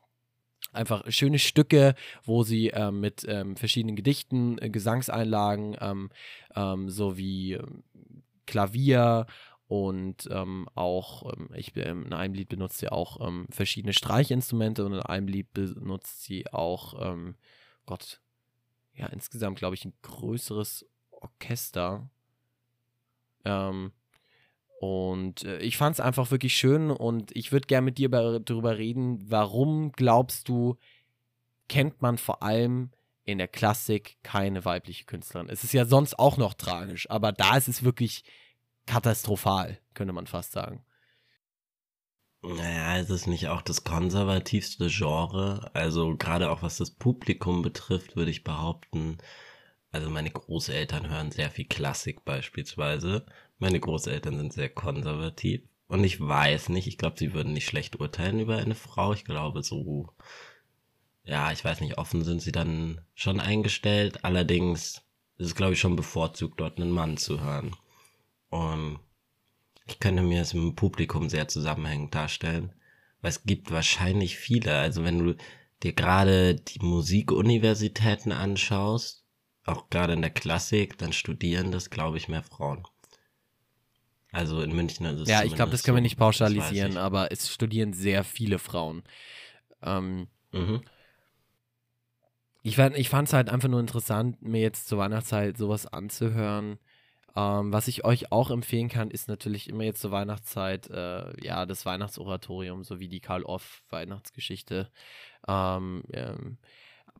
[0.71, 6.09] einfach schöne Stücke, wo sie ähm, mit ähm, verschiedenen Gedichten, äh, Gesangseinlagen ähm,
[6.55, 7.83] ähm, sowie ähm,
[8.45, 9.27] Klavier
[9.71, 14.85] und ähm, auch, ähm, ich, ähm, in einem Lied benutzt sie auch ähm, verschiedene Streichinstrumente
[14.85, 17.35] und in einem Lied benutzt sie auch, ähm,
[17.85, 18.19] Gott,
[18.93, 22.09] ja, insgesamt glaube ich ein größeres Orchester.
[24.81, 28.77] Und äh, ich fand es einfach wirklich schön und ich würde gerne mit dir darüber
[28.77, 30.75] reden, warum glaubst du,
[31.69, 32.91] kennt man vor allem
[33.23, 35.47] in der Klassik keine weibliche Künstlerin?
[35.47, 38.25] Es ist ja sonst auch noch tragisch, aber da ist es wirklich
[38.91, 40.83] katastrophal, könnte man fast sagen.
[42.43, 45.71] Naja, ist es nicht auch das konservativste Genre?
[45.73, 49.19] Also gerade auch was das Publikum betrifft, würde ich behaupten,
[49.91, 53.25] also meine Großeltern hören sehr viel Klassik beispielsweise.
[53.59, 55.61] Meine Großeltern sind sehr konservativ.
[55.87, 59.13] Und ich weiß nicht, ich glaube, sie würden nicht schlecht urteilen über eine Frau.
[59.13, 60.09] Ich glaube, so,
[61.23, 64.25] ja, ich weiß nicht, offen sind sie dann schon eingestellt.
[64.25, 65.01] Allerdings
[65.37, 67.75] ist es, glaube ich, schon bevorzugt, dort einen Mann zu hören.
[68.51, 68.99] Und
[69.87, 72.73] ich könnte mir es im Publikum sehr zusammenhängend darstellen,
[73.21, 74.77] weil es gibt wahrscheinlich viele.
[74.77, 75.35] Also wenn du
[75.81, 79.25] dir gerade die Musikuniversitäten anschaust,
[79.65, 82.85] auch gerade in der Klassik, dann studieren das, glaube ich, mehr Frauen.
[84.31, 87.51] Also in München ist es Ja, ich glaube, das können wir nicht pauschalisieren, aber es
[87.51, 89.03] studieren sehr viele Frauen.
[89.81, 90.81] Ähm, Mhm.
[92.63, 96.77] ich fand es halt einfach nur interessant, mir jetzt zur Weihnachtszeit sowas anzuhören.
[97.35, 101.65] Ähm, was ich euch auch empfehlen kann, ist natürlich immer jetzt zur Weihnachtszeit, äh, ja,
[101.65, 104.89] das Weihnachtsoratorium sowie die Karl Off Weihnachtsgeschichte.
[105.47, 106.57] Ähm, ähm,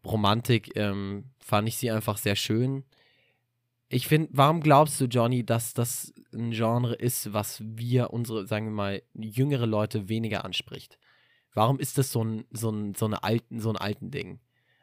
[0.06, 2.84] Romantik ähm, fand ich sie einfach sehr schön.
[3.88, 8.68] Ich finde, warum glaubst du, Johnny, dass das ein Genre ist, was wir, unsere, sagen
[8.68, 10.98] wir mal, jüngere Leute weniger anspricht?
[11.54, 14.40] Warum ist das so ein, so ein, so eine alten, so ein alten Ding?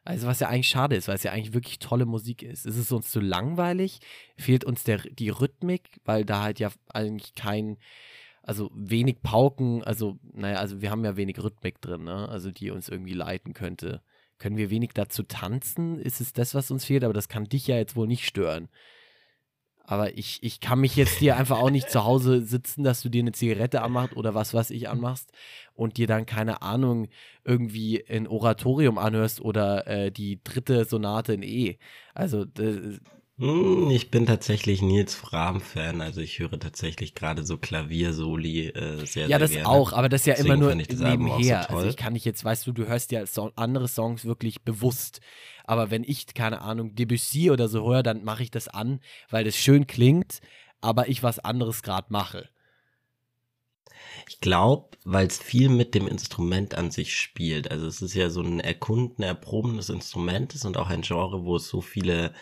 [0.08, 2.64] Also, was ja eigentlich schade ist, weil es ja eigentlich wirklich tolle Musik ist.
[2.64, 4.00] Ist es uns zu langweilig?
[4.38, 7.76] Fehlt uns der, die Rhythmik, weil da halt ja eigentlich kein,
[8.42, 12.26] also wenig Pauken, also, naja, also wir haben ja wenig Rhythmik drin, ne?
[12.30, 14.00] Also die uns irgendwie leiten könnte.
[14.38, 15.98] Können wir wenig dazu tanzen?
[15.98, 17.04] Ist es das, was uns fehlt?
[17.04, 18.70] Aber das kann dich ja jetzt wohl nicht stören.
[19.90, 23.08] Aber ich, ich kann mich jetzt dir einfach auch nicht zu Hause sitzen, dass du
[23.08, 25.32] dir eine Zigarette anmachst oder was, was ich anmachst
[25.72, 27.08] und dir dann, keine Ahnung,
[27.42, 31.78] irgendwie ein Oratorium anhörst oder äh, die dritte Sonate in E.
[32.12, 32.44] Also,
[33.40, 39.28] Ich bin tatsächlich Nils Fram-Fan, also ich höre tatsächlich gerade so Klaviersoli äh, sehr, ja,
[39.28, 39.68] sehr das gerne.
[39.68, 41.70] auch, aber das ist ja Deswegen immer nur das auch so nebenher.
[41.70, 45.20] also ich kann nicht jetzt, weißt du, du hörst ja so andere Songs wirklich bewusst.
[45.62, 48.98] Aber wenn ich, keine Ahnung, Debussy oder so höre, dann mache ich das an,
[49.30, 50.40] weil das schön klingt,
[50.80, 52.48] aber ich was anderes gerade mache.
[54.28, 57.70] Ich glaube, weil es viel mit dem Instrument an sich spielt.
[57.70, 61.54] Also es ist ja so ein erkunden, erprobendes Instrument ist und auch ein Genre, wo
[61.54, 62.34] es so viele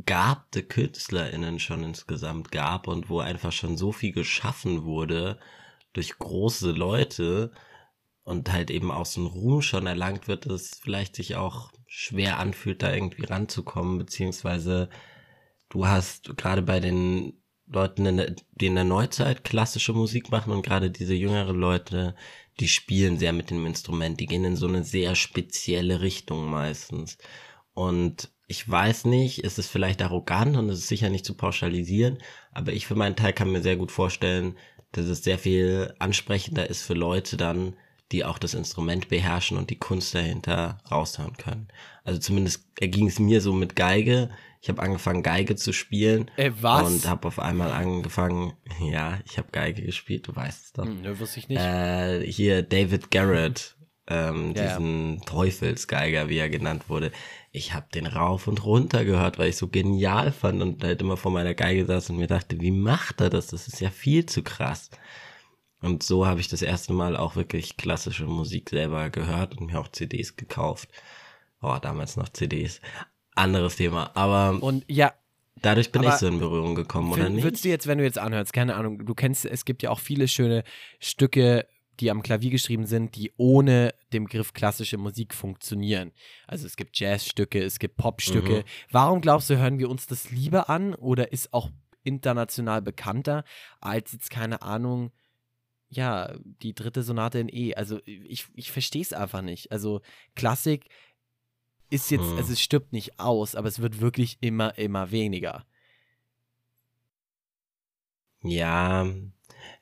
[0.00, 5.38] begabte KünstlerInnen schon insgesamt gab und wo einfach schon so viel geschaffen wurde
[5.92, 7.52] durch große Leute
[8.22, 11.70] und halt eben auch so ein Ruhm schon erlangt wird, dass es vielleicht sich auch
[11.86, 14.88] schwer anfühlt, da irgendwie ranzukommen, beziehungsweise
[15.68, 17.34] du hast gerade bei den
[17.66, 22.14] Leuten, in der, die in der Neuzeit klassische Musik machen und gerade diese jüngeren Leute,
[22.58, 27.18] die spielen sehr mit dem Instrument, die gehen in so eine sehr spezielle Richtung meistens.
[27.74, 32.18] Und ich weiß nicht, ist es vielleicht arrogant und es ist sicher nicht zu pauschalisieren,
[32.52, 34.56] aber ich für meinen Teil kann mir sehr gut vorstellen,
[34.92, 37.76] dass es sehr viel ansprechender ist für Leute dann,
[38.10, 41.68] die auch das Instrument beherrschen und die Kunst dahinter raushören können.
[42.02, 44.30] Also zumindest erging es mir so mit Geige.
[44.60, 46.88] Ich habe angefangen Geige zu spielen Äh, was?
[46.90, 50.84] und habe auf einmal angefangen, ja, ich habe Geige gespielt, du weißt es doch.
[50.86, 51.60] Hm, ne, wusste ich nicht.
[51.60, 54.68] Äh, hier David Garrett, ähm, Ja, ja.
[54.78, 57.12] diesen Teufelsgeiger, wie er genannt wurde.
[57.52, 61.16] Ich habe den rauf und runter gehört, weil ich so genial fand und halt immer
[61.16, 63.48] vor meiner Geige saß und mir dachte, wie macht er das?
[63.48, 64.90] Das ist ja viel zu krass.
[65.80, 69.80] Und so habe ich das erste Mal auch wirklich klassische Musik selber gehört und mir
[69.80, 70.88] auch CDs gekauft.
[71.62, 72.80] Oh, damals noch CDs.
[73.34, 74.10] Anderes Thema.
[74.14, 75.14] Aber Und ja,
[75.62, 77.44] dadurch bin aber ich so in Berührung gekommen, oder nicht?
[77.44, 80.00] Würdest du jetzt, wenn du jetzt anhörst, keine Ahnung, du kennst, es gibt ja auch
[80.00, 80.64] viele schöne
[80.98, 81.66] Stücke,
[82.00, 86.12] die am Klavier geschrieben sind, die ohne den Begriff klassische Musik funktionieren.
[86.46, 88.58] Also es gibt Jazzstücke, es gibt Popstücke.
[88.58, 88.64] Mhm.
[88.90, 91.70] Warum glaubst du, hören wir uns das lieber an oder ist auch
[92.02, 93.44] international bekannter
[93.80, 95.12] als jetzt, keine Ahnung,
[95.90, 97.74] ja, die dritte Sonate in E?
[97.74, 99.70] Also ich, ich verstehe es einfach nicht.
[99.70, 100.00] Also
[100.34, 100.86] Klassik
[101.90, 102.36] ist jetzt, Hm.
[102.38, 105.66] also es stirbt nicht aus, aber es wird wirklich immer, immer weniger.
[108.42, 109.06] Ja,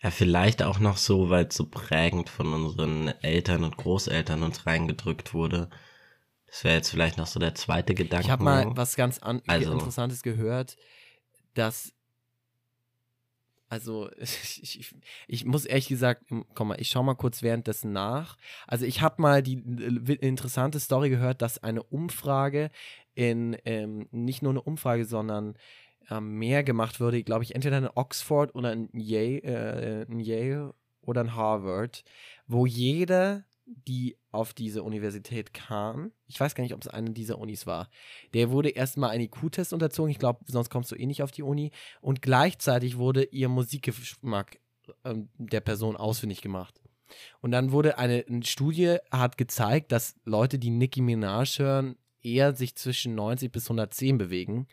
[0.02, 4.66] ja, vielleicht auch noch so, weil es so prägend von unseren Eltern und Großeltern uns
[4.66, 5.70] reingedrückt wurde.
[6.46, 8.26] Das wäre jetzt vielleicht noch so der zweite Gedanke.
[8.26, 10.76] Ich habe mal was ganz an Also- Interessantes gehört,
[11.54, 11.92] dass
[13.68, 14.94] also ich, ich,
[15.26, 16.24] ich muss ehrlich gesagt,
[16.54, 18.36] komm mal, ich schau mal kurz währenddessen nach.
[18.66, 22.70] Also ich habe mal die äh, interessante Story gehört, dass eine Umfrage
[23.14, 25.56] in ähm, nicht nur eine Umfrage, sondern
[26.10, 30.74] ähm, mehr gemacht wurde, glaube ich, entweder in Oxford oder in Yale, äh, in Yale
[31.02, 32.04] oder in Harvard,
[32.46, 37.38] wo jeder, die auf diese Universität kam, ich weiß gar nicht, ob es eine dieser
[37.38, 37.90] Unis war,
[38.32, 41.42] der wurde erstmal einen IQ-Test unterzogen, ich glaube, sonst kommst du eh nicht auf die
[41.42, 44.60] Uni, und gleichzeitig wurde ihr Musikgeschmack
[45.04, 46.80] ähm, der Person ausfindig gemacht.
[47.40, 52.54] Und dann wurde eine, eine Studie, hat gezeigt, dass Leute, die Nicki Minaj hören, eher
[52.54, 54.66] sich zwischen 90 bis 110 bewegen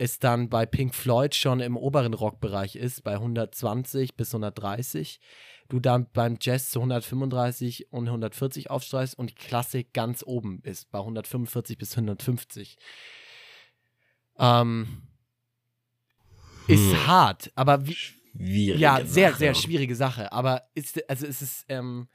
[0.00, 5.20] es dann bei Pink Floyd schon im oberen Rockbereich ist, bei 120 bis 130.
[5.68, 10.90] Du dann beim Jazz zu 135 und 140 aufstreifst und die Klassik ganz oben ist,
[10.90, 12.78] bei 145 bis 150.
[14.38, 15.02] Ähm,
[16.66, 17.06] ist Hm.
[17.06, 19.38] hart, aber wie, Schwierige ja, sehr, Sache.
[19.38, 20.32] sehr schwierige Sache.
[20.32, 22.08] Aber ist, also es ist, ähm,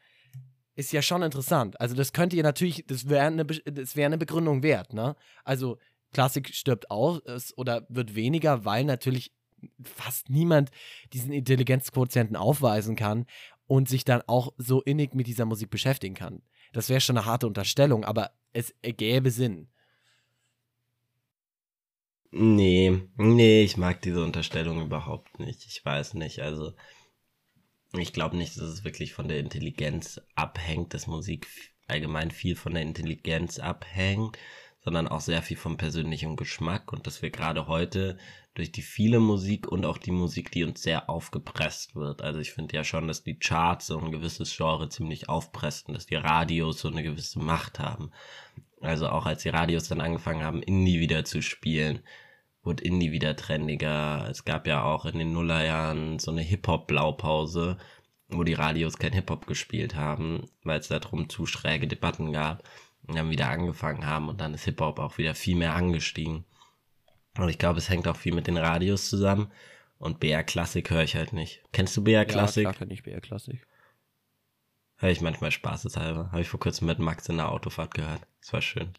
[0.74, 1.80] ist ja schon interessant.
[1.80, 5.16] Also das könnte ihr natürlich, das wäre eine, das wär eine Begründung wert, ne?
[5.44, 5.78] Also
[6.16, 7.22] Klassik stirbt aus
[7.58, 9.34] oder wird weniger, weil natürlich
[9.84, 10.72] fast niemand
[11.12, 13.26] diesen Intelligenzquotienten aufweisen kann
[13.68, 16.42] und sich dann auch so innig mit dieser Musik beschäftigen kann.
[16.72, 19.68] Das wäre schon eine harte Unterstellung, aber es ergäbe Sinn.
[22.32, 25.66] Nee, nee, ich mag diese Unterstellung überhaupt nicht.
[25.66, 26.40] Ich weiß nicht.
[26.40, 26.72] Also,
[27.92, 31.48] ich glaube nicht, dass es wirklich von der Intelligenz abhängt, dass Musik
[31.88, 34.38] allgemein viel von der Intelligenz abhängt,
[34.86, 38.18] sondern auch sehr viel vom persönlichen Geschmack und dass wir gerade heute
[38.54, 42.22] durch die viele Musik und auch die Musik, die uns sehr aufgepresst wird.
[42.22, 46.06] Also ich finde ja schon, dass die Charts so ein gewisses Genre ziemlich aufpressen, dass
[46.06, 48.12] die Radios so eine gewisse Macht haben.
[48.80, 52.02] Also auch als die Radios dann angefangen haben, Indie wieder zu spielen,
[52.62, 54.28] wurde Indie wieder trendiger.
[54.30, 57.78] Es gab ja auch in den Nullerjahren so eine Hip-Hop-Blaupause,
[58.30, 62.64] wo die Radios kein Hip-Hop gespielt haben, weil es darum zu schräge Debatten gab
[63.14, 66.46] dann wieder angefangen haben und dann ist Hip-Hop auch wieder viel mehr angestiegen.
[67.38, 69.52] Und ich glaube, es hängt auch viel mit den Radios zusammen.
[69.98, 71.64] Und BR Klassik höre ich halt nicht.
[71.72, 72.64] Kennst du BR Klassik?
[72.64, 73.66] Ja, klar kenn ich BR Klassik.
[74.98, 76.32] Höre ich manchmal spaßeshalber.
[76.32, 78.22] Habe ich vor kurzem mit Max in der Autofahrt gehört.
[78.42, 78.94] Das war schön.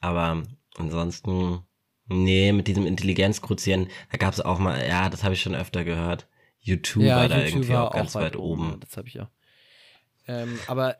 [0.00, 0.42] Aber
[0.76, 1.62] ansonsten,
[2.06, 5.84] nee, mit diesem Intelligenzquotient, da gab es auch mal, ja, das habe ich schon öfter
[5.84, 6.28] gehört.
[6.60, 8.70] YouTube ja, war da YouTube irgendwie war auch ganz weit, weit oben.
[8.70, 8.80] oben.
[8.80, 9.30] Das habe ich ja.
[10.28, 10.96] Ähm, aber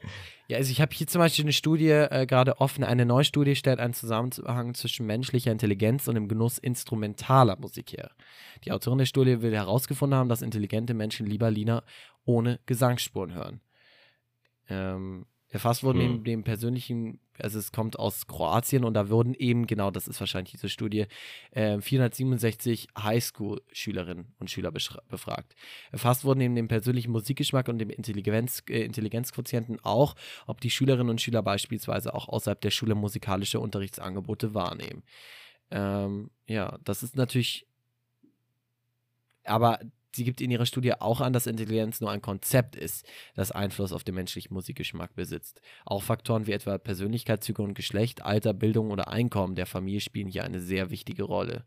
[0.51, 2.83] ja, also ich habe hier zum Beispiel eine Studie äh, gerade offen.
[2.83, 8.11] Eine neue Studie stellt einen Zusammenhang zwischen menschlicher Intelligenz und dem Genuss instrumentaler Musik her.
[8.65, 11.85] Die Autorin der Studie will herausgefunden haben, dass intelligente Menschen lieber Lieder
[12.25, 13.61] ohne Gesangsspuren hören.
[14.69, 16.07] Ähm, Erfasst wurden hm.
[16.07, 20.21] neben dem persönlichen, also es kommt aus Kroatien und da wurden eben, genau das ist
[20.21, 21.07] wahrscheinlich diese Studie,
[21.53, 25.55] äh, 467 Highschool-Schülerinnen und Schüler befragt.
[25.93, 30.15] Erfasst wurden neben dem persönlichen Musikgeschmack und dem Intelligenz, äh, Intelligenzquotienten auch,
[30.47, 35.03] ob die Schülerinnen und Schüler beispielsweise auch außerhalb der Schule musikalische Unterrichtsangebote wahrnehmen.
[35.71, 37.67] Ähm, ja, das ist natürlich
[39.45, 39.81] aber
[40.13, 43.93] Sie gibt in ihrer Studie auch an, dass Intelligenz nur ein Konzept ist, das Einfluss
[43.93, 45.61] auf den menschlichen Musikgeschmack besitzt.
[45.85, 50.45] Auch Faktoren wie etwa Persönlichkeitszüge und Geschlecht, Alter, Bildung oder Einkommen der Familie spielen hier
[50.45, 51.65] eine sehr wichtige Rolle.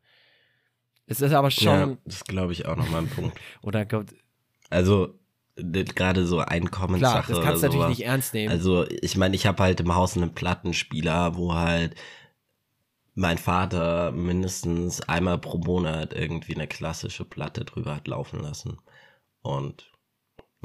[1.06, 1.66] Es ist aber schon.
[1.66, 3.40] Ja, das glaube ich auch nochmal ein Punkt.
[3.62, 4.14] oder kommt.
[4.70, 5.20] Also,
[5.56, 7.34] gerade so Einkommenssache.
[7.34, 8.52] Klar, das kannst du natürlich nicht ernst nehmen.
[8.52, 11.96] Also, ich meine, ich habe halt im Haus einen Plattenspieler, wo halt
[13.16, 18.80] mein Vater mindestens einmal pro Monat irgendwie eine klassische Platte drüber hat laufen lassen.
[19.42, 19.92] Und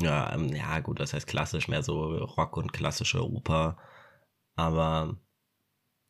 [0.00, 3.76] ja, ähm, ja, gut, das heißt klassisch, mehr so Rock und klassische Oper.
[4.54, 5.18] Aber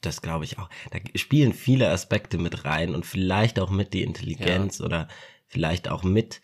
[0.00, 0.68] das glaube ich auch.
[0.90, 4.84] Da spielen viele Aspekte mit rein und vielleicht auch mit die Intelligenz ja.
[4.84, 5.08] oder
[5.46, 6.40] vielleicht auch mit,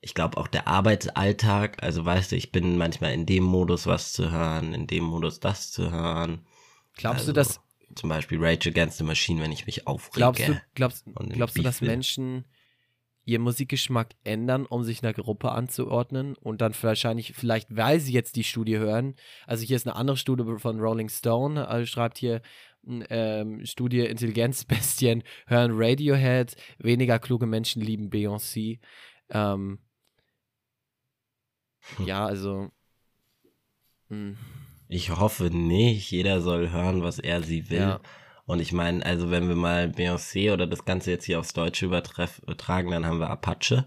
[0.00, 1.82] ich glaube auch der Arbeitsalltag.
[1.82, 5.40] Also weißt du, ich bin manchmal in dem Modus was zu hören, in dem Modus
[5.40, 6.46] das zu hören.
[6.94, 7.60] Glaubst also, du, dass
[7.94, 10.18] zum Beispiel Rage Against the Machine, wenn ich mich aufrege.
[10.18, 11.88] Glaubst du, glaubst, glaubst du dass will.
[11.88, 12.44] Menschen
[13.24, 18.34] ihren Musikgeschmack ändern, um sich einer Gruppe anzuordnen und dann wahrscheinlich, vielleicht, weil sie jetzt
[18.36, 19.14] die Studie hören,
[19.46, 22.42] also hier ist eine andere Studie von Rolling Stone, also schreibt hier,
[22.84, 28.80] ähm, Studie Intelligenzbestien hören Radiohead, weniger kluge Menschen lieben Beyoncé.
[29.30, 29.78] Ähm,
[31.96, 32.06] hm.
[32.06, 32.70] Ja, also.
[34.08, 34.36] Mh.
[34.92, 36.10] Ich hoffe nicht.
[36.10, 37.78] Jeder soll hören, was er sie will.
[37.78, 38.00] Ja.
[38.44, 41.86] Und ich meine, also wenn wir mal Beyoncé oder das Ganze jetzt hier aufs Deutsche
[41.86, 43.86] übertragen, dann haben wir Apache.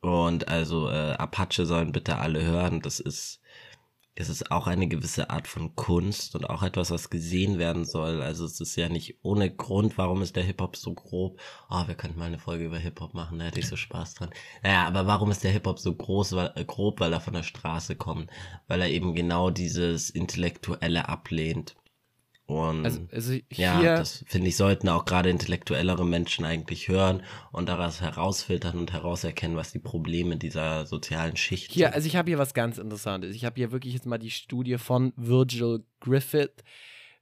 [0.00, 2.80] Und also äh, Apache sollen bitte alle hören.
[2.80, 3.40] Das ist
[4.20, 8.20] es ist auch eine gewisse Art von Kunst und auch etwas, was gesehen werden soll.
[8.20, 11.40] Also es ist ja nicht ohne Grund, warum ist der Hip-Hop so grob.
[11.70, 14.30] Oh, wir könnten mal eine Folge über Hip-Hop machen, da hätte ich so Spaß dran.
[14.64, 17.44] Naja, aber warum ist der Hip-Hop so groß, weil, äh, grob, weil er von der
[17.44, 18.28] Straße kommt?
[18.66, 21.76] Weil er eben genau dieses Intellektuelle ablehnt.
[22.48, 27.68] Und also, also ja, das finde ich, sollten auch gerade intellektuellere Menschen eigentlich hören und
[27.68, 31.94] daraus herausfiltern und herauserkennen, was die Probleme dieser sozialen Schicht hier, sind.
[31.94, 33.36] Also ich habe hier was ganz Interessantes.
[33.36, 36.64] Ich habe hier wirklich jetzt mal die Studie von Virgil Griffith,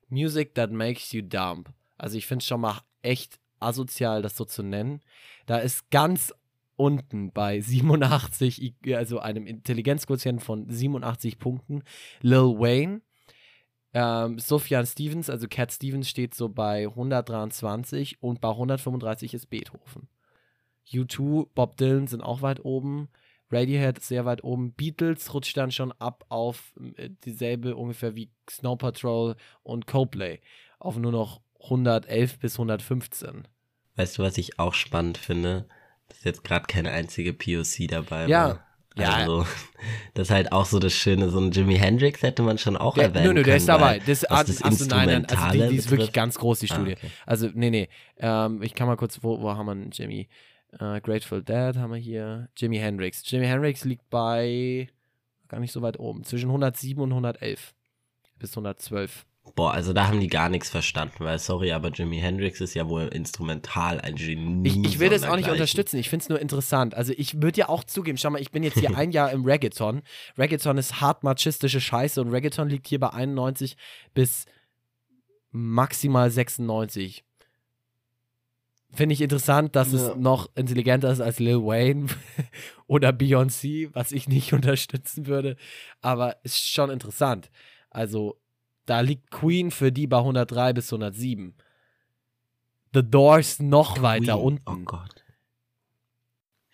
[0.09, 1.71] Music That Makes You Dumb.
[1.99, 5.01] Also ich finde es schon mal echt asozial, das so zu nennen.
[5.47, 6.33] Da ist ganz
[6.77, 11.83] unten bei 87, also einem Intelligenzquotient von 87 Punkten,
[12.21, 13.01] Lil Wayne
[13.99, 20.09] ähm, Sufjan Stevens, also Cat Stevens, steht so bei 123 und bei 135 ist Beethoven.
[20.93, 23.09] U2, Bob Dylan sind auch weit oben.
[23.51, 24.73] Radiohead ist sehr weit oben.
[24.73, 30.41] Beatles rutscht dann schon ab auf äh, dieselbe ungefähr wie Snow Patrol und Coldplay.
[30.79, 33.49] Auf nur noch 111 bis 115.
[33.95, 35.67] Weißt du, was ich auch spannend finde?
[36.09, 38.55] Dass jetzt gerade keine einzige POC dabei ja, war.
[38.57, 38.66] Ja.
[38.99, 39.47] Also,
[40.15, 41.29] das ist halt auch so das Schöne.
[41.31, 43.99] So ein Jimi Hendrix hätte man schon auch Der, erwähnen nö, nö, der ist dabei.
[43.99, 46.75] Das, was das achso, nein, nein, also die, die ist wirklich ganz groß, die Ah,
[46.75, 46.93] Studie.
[46.93, 47.11] okay.
[47.27, 47.89] Also, nee, nee.
[48.19, 50.29] Ähm, ich kann mal kurz, wo, wo haben wir einen Jimmy?
[50.73, 52.49] Äh, Grateful Dead haben wir hier.
[52.57, 53.23] Jimi Hendrix.
[53.31, 54.89] Jimi Hendrix liegt bei
[55.49, 56.25] gar nicht so weit oben.
[56.25, 57.75] Zwischen 107 und 111.
[58.39, 59.25] Bis 112.
[59.55, 62.89] Boah, also da haben die gar nichts verstanden, weil, sorry, aber Jimi Hendrix ist ja
[62.89, 64.69] wohl instrumental ein Genie.
[64.69, 65.97] Ich, ich will das auch nicht unterstützen.
[65.99, 66.95] Ich finde es nur interessant.
[66.95, 69.45] Also ich würde ja auch zugeben, schau mal, ich bin jetzt hier ein Jahr im
[69.45, 70.03] Reggaeton.
[70.37, 73.77] Reggaeton ist hart machistische Scheiße und Reggaeton liegt hier bei 91
[74.13, 74.45] bis
[75.53, 77.25] maximal 96.
[78.93, 80.11] Finde ich interessant, dass Ja.
[80.11, 82.07] es noch intelligenter ist als Lil Wayne
[82.87, 85.57] oder Beyoncé, was ich nicht unterstützen würde.
[86.03, 87.51] Aber ist schon interessant.
[87.91, 88.39] Also,
[88.87, 91.55] da liegt Queen für die bei 103 bis 107.
[92.95, 94.45] The Doors noch weiter Queen.
[94.45, 94.63] unten.
[94.71, 95.23] Oh Gott.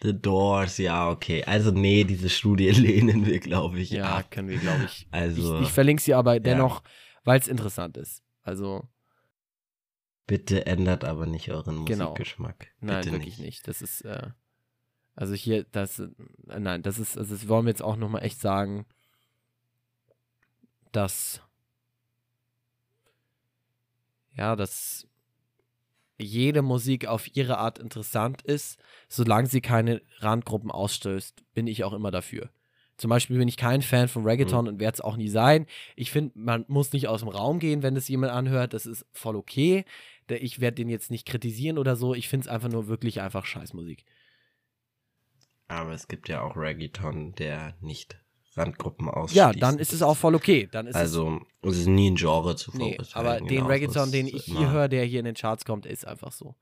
[0.03, 1.45] The Doors, ja, okay.
[1.45, 4.31] Also, nee, diese Studie lehnen wir, glaube ich, Ja, ab.
[4.31, 5.07] können wir, glaube ich.
[5.11, 5.63] Also, ich.
[5.69, 6.83] Ich verlinke sie aber dennoch,
[7.25, 8.23] weil es interessant ist.
[8.43, 8.89] Also,
[10.27, 12.11] bitte ändert aber nicht euren Genau.
[12.11, 12.73] Musikgeschmack.
[12.81, 13.69] nein, bitte wirklich nicht.
[13.69, 14.31] Das ist, äh,
[15.15, 16.09] also hier, das, äh,
[16.47, 18.87] nein, das ist, also das wollen wir jetzt auch nochmal echt sagen,
[20.91, 21.41] dass,
[24.37, 25.07] ja, dass
[26.19, 31.93] jede Musik auf ihre Art interessant ist, solange sie keine Randgruppen ausstößt, bin ich auch
[31.93, 32.51] immer dafür.
[32.97, 35.67] Zum Beispiel bin ich kein Fan von Reggaeton und werde es auch nie sein.
[35.97, 38.75] Ich finde, man muss nicht aus dem Raum gehen, wenn es jemand anhört.
[38.75, 39.85] Das ist voll okay.
[40.29, 42.15] Ich werde den jetzt nicht kritisieren oder so.
[42.15, 44.05] Ich finde es einfach nur wirklich einfach Scheißmusik.
[45.67, 48.22] Aber es gibt ja auch Reggaeton, der nicht
[48.57, 49.37] Randgruppen ausschließt.
[49.37, 50.69] Ja, dann ist es auch voll okay.
[50.71, 54.27] Dann ist Also, es ist nie ein Genre zu Nee, aber den genau, Reggaeton, den
[54.27, 56.55] ich hier höre, der hier in den Charts kommt, ist einfach so.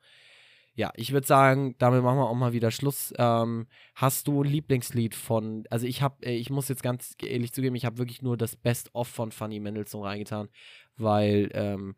[0.75, 3.13] Ja, ich würde sagen, damit machen wir auch mal wieder Schluss.
[3.19, 7.75] Ähm, hast du ein Lieblingslied von, also ich habe, ich muss jetzt ganz ehrlich zugeben,
[7.75, 10.49] ich habe wirklich nur das Best-of von Funny Mendelssohn reingetan,
[10.97, 11.97] weil ähm,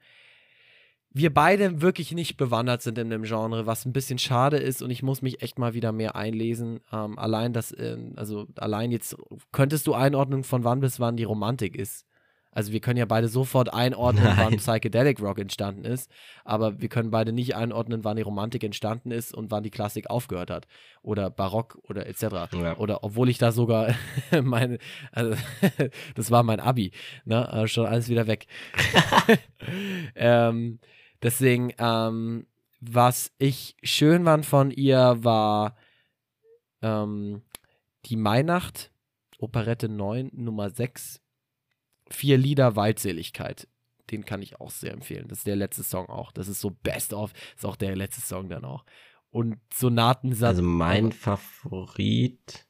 [1.15, 4.91] wir beide wirklich nicht bewandert sind in dem Genre, was ein bisschen schade ist und
[4.91, 6.81] ich muss mich echt mal wieder mehr einlesen.
[6.93, 9.17] Ähm, allein das, ähm, also allein jetzt,
[9.53, 12.07] könntest du einordnen, von wann bis wann die Romantik ist?
[12.55, 14.59] Also wir können ja beide sofort einordnen, wann Nein.
[14.59, 16.11] Psychedelic Rock entstanden ist,
[16.45, 20.11] aber wir können beide nicht einordnen, wann die Romantik entstanden ist und wann die Klassik
[20.11, 20.67] aufgehört hat
[21.03, 22.23] oder Barock oder etc.
[22.53, 22.77] Ja.
[22.77, 23.95] Oder obwohl ich da sogar
[24.43, 24.79] meine,
[25.13, 25.35] also
[26.15, 26.93] das war mein Abi,
[27.25, 28.47] ne, äh, schon alles wieder weg.
[30.15, 30.79] ähm,
[31.23, 32.47] deswegen, ähm,
[32.81, 35.77] was ich schön fand von ihr war
[36.83, 37.43] ähm,
[38.07, 38.93] die Mainacht,
[39.39, 41.21] Operette 9, Nummer 6,
[42.11, 43.69] Vier Lieder Waldseligkeit.
[44.11, 45.29] Den kann ich auch sehr empfehlen.
[45.29, 46.33] Das ist der letzte Song auch.
[46.33, 48.85] Das ist so Best of, ist auch der letzte Song dann auch.
[49.31, 50.49] Und Sonatensatz.
[50.51, 52.67] Also mein Favorit,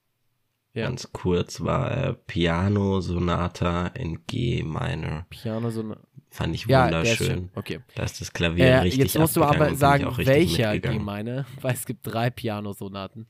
[0.74, 5.26] ja, ganz kurz, war äh, Piano Sonata in G Minor.
[5.28, 5.94] Piano, so
[6.30, 7.26] Fand ich Ja, wunderschön.
[7.26, 7.50] schön.
[7.54, 7.80] Okay.
[7.94, 11.74] Da ist das Klavier Äh, richtig jetzt musst du aber sagen, welcher G meine, weil
[11.74, 13.28] es gibt drei Pianosonaten.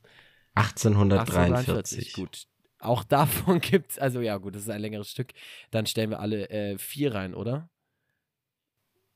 [0.55, 2.13] 1843.
[2.13, 2.47] Gut.
[2.79, 5.33] Auch davon gibt es, also ja, gut, das ist ein längeres Stück.
[5.71, 7.69] Dann stellen wir alle äh, vier rein, oder?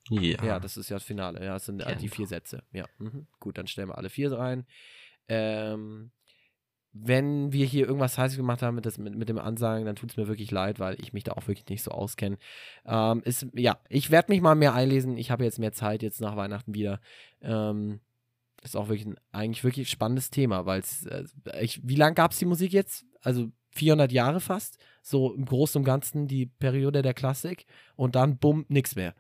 [0.09, 0.43] Ja.
[0.43, 1.43] Ja, das ist ja das Finale.
[1.43, 2.15] Ja, das sind äh, die Genau.
[2.15, 2.63] vier Sätze.
[2.71, 3.27] Ja, mhm.
[3.39, 4.65] gut, dann stellen wir alle vier rein.
[5.27, 6.11] Ähm,
[7.03, 10.12] wenn wir hier irgendwas heiß gemacht haben mit, das, mit, mit dem Ansagen, dann tut
[10.12, 12.38] es mir wirklich leid, weil ich mich da auch wirklich nicht so auskenne.
[12.86, 15.17] Ähm, ist, ja, ich werde mich mal mehr einlesen.
[15.17, 16.99] Ich habe jetzt mehr Zeit, jetzt nach Weihnachten wieder.
[17.41, 17.99] Ähm,
[18.63, 21.25] ist auch wirklich ein, eigentlich wirklich spannendes Thema, weil es, äh,
[21.83, 23.05] wie lange gab es die Musik jetzt?
[23.21, 28.38] Also 400 Jahre fast, so im Großen und Ganzen die Periode der Klassik und dann
[28.38, 29.13] bumm, nix mehr.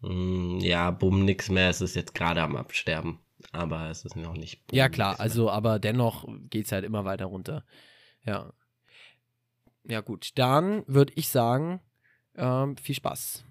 [0.00, 1.70] Mm, ja, bumm, nix mehr.
[1.70, 3.18] Es ist jetzt gerade am Absterben.
[3.52, 4.60] Aber es ist noch nicht.
[4.72, 7.64] Ja, klar, also, aber dennoch geht es halt immer weiter runter.
[8.24, 8.52] Ja.
[9.84, 10.30] Ja, gut.
[10.38, 11.80] Dann würde ich sagen,
[12.36, 13.44] ähm, viel Spaß.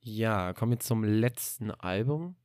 [0.00, 2.36] Ja, kommen wir zum letzten Album.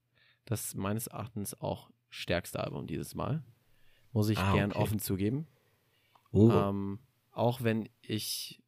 [0.46, 3.44] Das meines Erachtens auch stärkste Album dieses Mal.
[4.12, 4.82] Muss ich Ah, gern okay.
[4.82, 5.48] offen zugeben.
[6.32, 7.00] Oh, Ähm,
[7.32, 8.62] auch wenn ich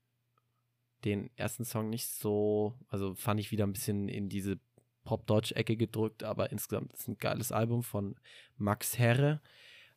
[1.06, 4.60] den ersten Song nicht so, also fand ich wieder ein bisschen in diese
[5.08, 8.16] Pop-Deutsch-Ecke gedrückt, aber insgesamt ist ein geiles Album von
[8.58, 9.39] Max Herre,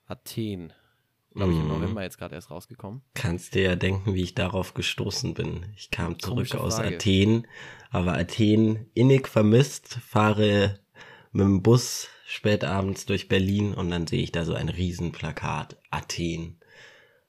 [0.06, 0.72] Athen.
[1.34, 1.72] Glaube ich, im Mhm.
[1.72, 3.02] November jetzt gerade erst rausgekommen.
[3.14, 5.66] kannst dir ja denken, wie ich darauf gestoßen bin.
[5.76, 6.78] Ich kam zurück aus.
[6.78, 7.46] Athen,
[7.90, 10.78] aber Athen innig vermisst, fahre
[11.32, 15.76] mit dem Bus spät abends durch Berlin und dann sehe ich da so ein Riesenplakat,
[15.90, 16.58] Athen.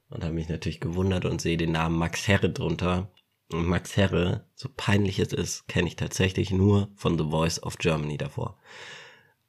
[0.09, 3.09] Und habe mich natürlich gewundert und sehe den Namen Max Herre drunter.
[3.51, 7.77] Und Max Herre, so peinlich es ist, kenne ich tatsächlich nur von The Voice of
[7.77, 8.57] Germany davor.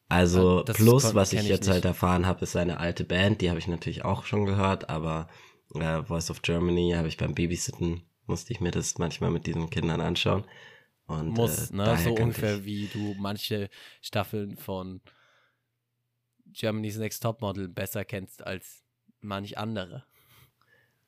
[0.09, 1.69] Also Ah, das plus, was ich ich jetzt nicht.
[1.69, 5.29] halt erfahren habe, ist seine alte Band, die habe ich natürlich auch schon gehört, aber
[5.75, 9.71] äh, Voice of Germany habe ich beim Babysitten, musste ich mir das manchmal mit diesen
[9.71, 10.45] Kindern anschauen.
[11.07, 11.97] Und, Muss, äh, ne?
[11.99, 13.71] So ungefähr wie du manche
[14.03, 15.01] Staffeln von
[16.47, 18.85] Germany's Next Topmodel besser kennst als
[19.21, 20.05] manch andere.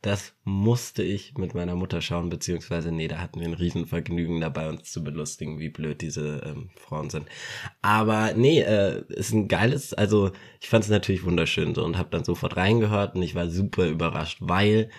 [0.05, 4.69] Das musste ich mit meiner Mutter schauen, beziehungsweise nee, da hatten wir ein Riesenvergnügen dabei,
[4.69, 7.27] uns zu belustigen, wie blöd diese ähm, Frauen sind.
[7.81, 10.31] Aber nee, äh, ist ein geiles, also
[10.61, 13.87] ich fand es natürlich wunderschön so und habe dann sofort reingehört und ich war super
[13.87, 14.91] überrascht, weil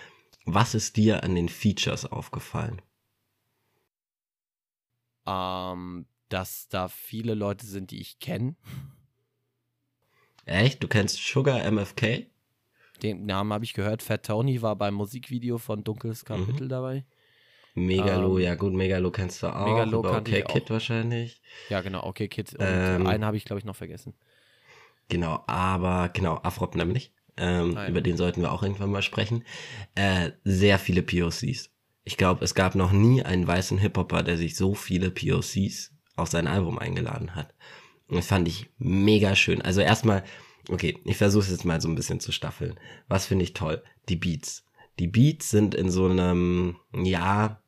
[0.44, 2.82] was ist dir an den Features aufgefallen?
[5.24, 8.56] Ähm, dass da viele Leute sind, die ich kenne.
[10.46, 10.82] Echt?
[10.82, 12.26] Du kennst Sugar MFK?
[13.02, 14.02] Den Namen habe ich gehört.
[14.02, 16.26] Fat Tony war beim Musikvideo von Dunkles Mhm.
[16.26, 17.04] Kapitel dabei.
[17.74, 19.66] Megalo, Ähm, ja gut, Megalo kennst du auch.
[19.66, 20.52] Megalo kannte okay ich auch.
[20.52, 21.42] Kid wahrscheinlich.
[21.68, 22.54] Ja, genau, okay, Kid.
[22.54, 24.14] Und Ähm, einen habe ich, glaube ich, noch vergessen.
[25.08, 27.12] Genau, aber genau, Afrop nämlich.
[27.36, 27.86] Ähm, Ah.
[27.86, 29.44] Über den sollten wir auch irgendwann mal sprechen.
[29.94, 31.70] Äh, sehr viele POCs.
[32.04, 36.28] Ich glaube, es gab noch nie einen weißen Hip-Hopper, der sich so viele POCs auf
[36.28, 37.52] sein Album eingeladen hat.
[38.08, 39.60] Und das fand ich mega schön.
[39.60, 40.24] Also erstmal,
[40.70, 42.78] okay, ich versuche es jetzt mal so ein bisschen zu staffeln.
[43.08, 43.82] Was finde ich toll?
[44.08, 44.64] Die Beats.
[44.98, 47.60] Die Beats sind in so einem, ja,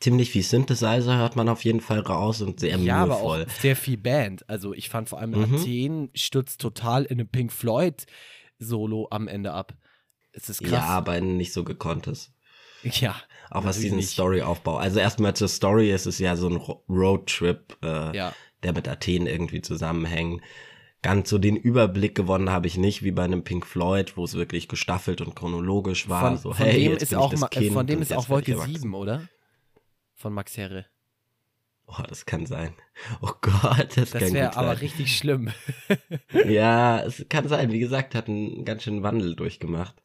[0.00, 3.44] ziemlich viel Synthesizer hört man auf jeden Fall raus und sehr Ja, aber mühevoll.
[3.48, 4.48] auch sehr viel Band.
[4.48, 5.54] Also ich fand vor allem Mhm.
[5.56, 8.06] Athen stürzt total in eine Pink Floyd
[8.58, 9.74] Solo am Ende ab.
[10.32, 10.70] Es ist krass.
[10.72, 12.32] Ja, aber nicht so gekonntes.
[12.82, 13.14] Ja,
[13.50, 14.00] Auch was diesen.
[14.00, 14.78] Storyaufbau.
[14.78, 18.32] Also erstmal zur Story, es ist ja so ein Ro- Roadtrip, äh, ja.
[18.62, 20.40] der mit Athen irgendwie zusammenhängt.
[21.02, 24.34] Ganz so den Überblick gewonnen habe ich nicht, wie bei einem Pink Floyd, wo es
[24.34, 26.20] wirklich gestaffelt und chronologisch war.
[26.20, 28.52] Von, so, von hey, dem ist ich auch kind von dem ist auch ich Wolke
[28.52, 28.74] erwachsen.
[28.74, 29.28] 7, oder?
[30.14, 30.86] Von Max Herre.
[31.86, 32.74] Oh, das kann sein.
[33.22, 34.76] Oh Gott, das, Das kann wäre aber sein.
[34.78, 35.50] richtig schlimm.
[36.46, 37.72] Ja, es kann sein.
[37.72, 39.96] Wie gesagt, hat einen ganz schönen Wandel durchgemacht.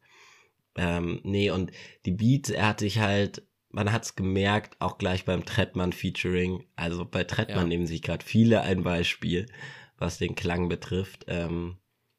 [0.76, 1.70] Ähm, nee, und
[2.04, 6.64] die Beats, er hat sich halt, man hat's gemerkt, auch gleich beim Trettmann-Featuring.
[6.74, 7.68] Also bei Trettmann Ja.
[7.68, 9.46] nehmen sich gerade viele ein Beispiel,
[9.98, 11.24] was den Klang betrifft.
[11.28, 11.76] Ähm,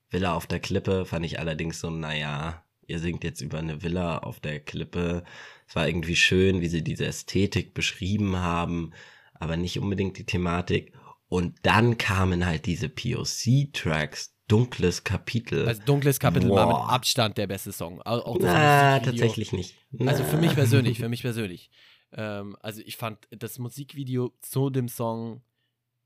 [0.09, 4.19] Villa auf der Klippe fand ich allerdings so, naja, ihr singt jetzt über eine Villa
[4.19, 5.23] auf der Klippe.
[5.67, 8.91] Es war irgendwie schön, wie sie diese Ästhetik beschrieben haben,
[9.33, 10.93] aber nicht unbedingt die Thematik.
[11.29, 15.67] Und dann kamen halt diese POC-Tracks, dunkles Kapitel.
[15.67, 16.89] Also Dunkles Kapitel war mit Boah.
[16.89, 18.01] Abstand der beste Song.
[18.03, 19.75] Au- Auch Na, tatsächlich nicht.
[20.05, 20.55] Also für mich Na.
[20.55, 21.69] persönlich, für mich persönlich.
[22.13, 25.41] Ähm, also ich fand das Musikvideo zu dem Song,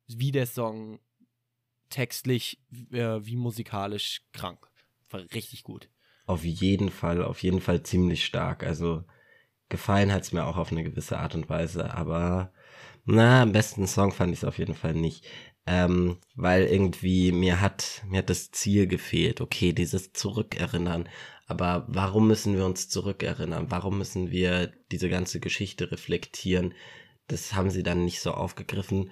[0.07, 0.99] wie der Song
[1.92, 2.60] textlich
[2.92, 4.68] äh, wie musikalisch krank.
[5.12, 5.89] War richtig gut.
[6.26, 8.64] Auf jeden Fall, auf jeden Fall ziemlich stark.
[8.64, 9.04] Also
[9.70, 12.52] gefallen hat's mir auch auf eine gewisse Art und Weise, aber
[13.06, 15.26] na, am besten Song fand ich es auf jeden Fall nicht.
[15.68, 19.42] Ähm, weil irgendwie mir hat, mir hat das Ziel gefehlt.
[19.42, 21.08] Okay, dieses Zurückerinnern.
[21.48, 23.70] Aber warum müssen wir uns zurückerinnern?
[23.70, 26.74] Warum müssen wir diese ganze Geschichte reflektieren?
[27.28, 29.12] Das haben sie dann nicht so aufgegriffen.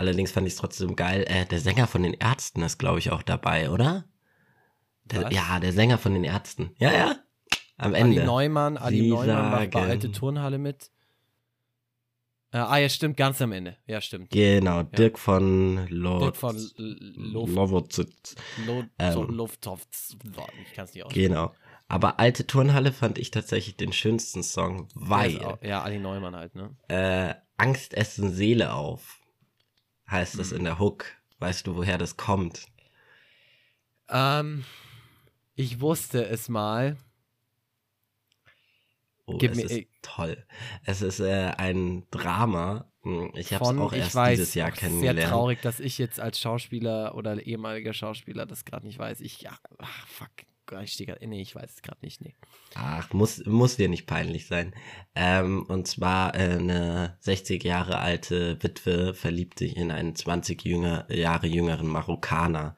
[0.00, 1.24] Allerdings fand ich es trotzdem geil.
[1.28, 4.06] Äh, der Sänger von den Ärzten ist, glaube ich, auch dabei, oder?
[5.04, 6.70] Der, ja, der Sänger von den Ärzten.
[6.78, 7.16] Ja, ja.
[7.76, 8.24] Am Ali Ende.
[8.24, 10.90] Neumann, Ali Sie Neumann macht bei Alte Turnhalle mit.
[12.52, 13.76] Äh, ah ja, stimmt, ganz am Ende.
[13.86, 14.30] Ja, stimmt.
[14.30, 16.22] Genau, Dirk von Lord.
[16.22, 18.34] Dirk von L- Lof- Lovozitz.
[18.66, 19.38] Lo- Ähm.
[19.50, 21.28] Ich kann es nicht aussprechen.
[21.28, 21.52] Genau.
[21.88, 26.54] Aber Alte Turnhalle fand ich tatsächlich den schönsten Song, weil auch- Ja, Ali Neumann halt,
[26.54, 26.74] ne?
[26.88, 29.19] äh, Angst essen Seele auf,
[30.10, 31.06] heißt das in der Hook.
[31.38, 32.66] Weißt du, woher das kommt?
[34.08, 34.64] Ähm,
[35.54, 36.96] ich wusste es mal.
[39.26, 40.44] Oh, Gib es mir- ist toll.
[40.84, 42.90] Es ist äh, ein Drama.
[43.02, 45.20] Hm, Ich habe es auch erst weiß, dieses Jahr kennengelernt.
[45.20, 49.20] Sehr traurig, dass ich jetzt als Schauspieler oder ehemaliger Schauspieler das gerade nicht weiß.
[49.20, 50.30] Ich, ja, ach, fuck.
[50.82, 52.34] Ich stehe gerade, nee, ich weiß es gerade nicht, nee.
[52.74, 54.74] Ach, muss, muss dir nicht peinlich sein.
[55.14, 61.12] Ähm, und zwar äh, eine 60 Jahre alte Witwe verliebt sich in einen 20 jünger,
[61.12, 62.76] Jahre jüngeren Marokkaner.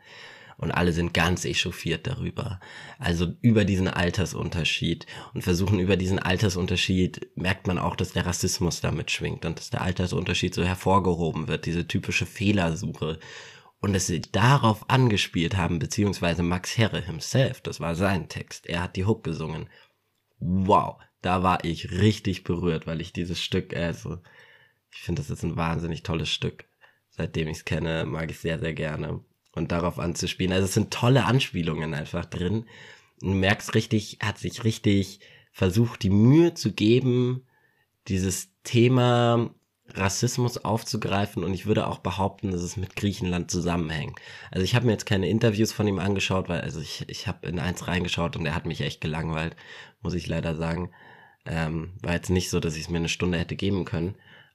[0.63, 2.61] Und alle sind ganz echauffiert darüber.
[3.01, 5.07] Also über diesen Altersunterschied.
[5.35, 9.71] Und versuchen über diesen Altersunterschied, merkt man auch, dass der Rassismus damit schwingt und dass
[9.71, 13.19] der Altersunterschied so hervorgehoben wird, diese typische Fehlersuche.
[13.83, 18.69] Und dass sie darauf angespielt haben, beziehungsweise Max Herre himself, das war sein Text.
[18.69, 19.69] Er hat die Hook gesungen.
[20.39, 24.19] Wow, da war ich richtig berührt, weil ich dieses Stück, also,
[24.93, 26.65] ich finde, das ist ein wahnsinnig tolles Stück.
[27.11, 29.21] Seitdem ich es kenne, mag ich sehr, sehr gerne.
[29.53, 30.53] Und darauf anzuspielen.
[30.53, 32.67] Also es sind tolle Anspielungen einfach drin.
[33.21, 35.19] Du merkst richtig, hat sich richtig
[35.51, 37.47] versucht, die Mühe zu geben,
[38.09, 39.53] dieses Thema
[39.89, 44.19] Rassismus aufzugreifen und ich würde auch behaupten, dass es mit Griechenland zusammenhängt.
[44.51, 47.47] Also ich habe mir jetzt keine Interviews von ihm angeschaut, weil also ich, ich habe
[47.47, 49.57] in eins reingeschaut und er hat mich echt gelangweilt,
[50.01, 50.91] muss ich leider sagen.
[51.45, 54.15] Ähm, war jetzt nicht so, dass ich es mir eine Stunde hätte geben können.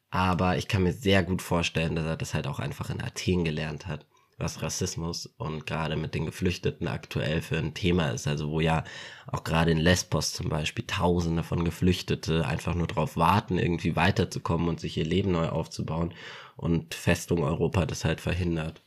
[0.10, 3.44] Aber ich kann mir sehr gut vorstellen, dass er das halt auch einfach in Athen
[3.44, 4.06] gelernt hat,
[4.38, 8.28] was Rassismus und gerade mit den Geflüchteten aktuell für ein Thema ist.
[8.28, 8.84] Also wo ja
[9.26, 14.70] auch gerade in Lesbos zum Beispiel Tausende von Geflüchtete einfach nur darauf warten, irgendwie weiterzukommen
[14.70, 16.14] und sich ihr Leben neu aufzubauen
[16.56, 18.82] und Festung Europa das halt verhindert.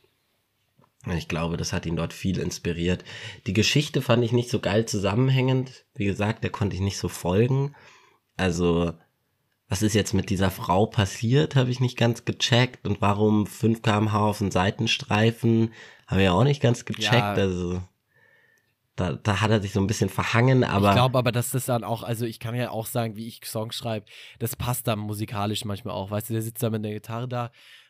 [1.07, 3.03] Ich glaube, das hat ihn dort viel inspiriert.
[3.47, 5.85] Die Geschichte fand ich nicht so geil zusammenhängend.
[5.95, 7.75] Wie gesagt, der konnte ich nicht so folgen.
[8.37, 8.93] Also,
[9.71, 12.85] was ist jetzt mit dieser Frau passiert, habe ich nicht ganz gecheckt.
[12.85, 15.71] Und warum 5 kmh auf den Seitenstreifen,
[16.07, 17.13] habe ich auch nicht ganz gecheckt.
[17.13, 17.33] Ja.
[17.35, 17.81] Also,
[18.97, 20.89] da, da hat er sich so ein bisschen verhangen, aber.
[20.89, 23.39] Ich glaube aber, dass das dann auch, also ich kann ja auch sagen, wie ich
[23.45, 24.07] Songs schreibe,
[24.39, 26.11] das passt dann musikalisch manchmal auch.
[26.11, 27.45] Weißt du, der sitzt da mit der Gitarre da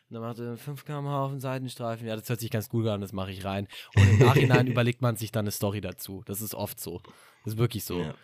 [0.08, 2.06] und dann macht er 5 km auf den Seitenstreifen.
[2.06, 3.66] Ja, das hört sich ganz gut an, das mache ich rein.
[3.96, 6.22] Und im Nachhinein überlegt man sich dann eine Story dazu.
[6.26, 7.00] Das ist oft so.
[7.42, 8.02] Das ist wirklich so.
[8.02, 8.14] Ja.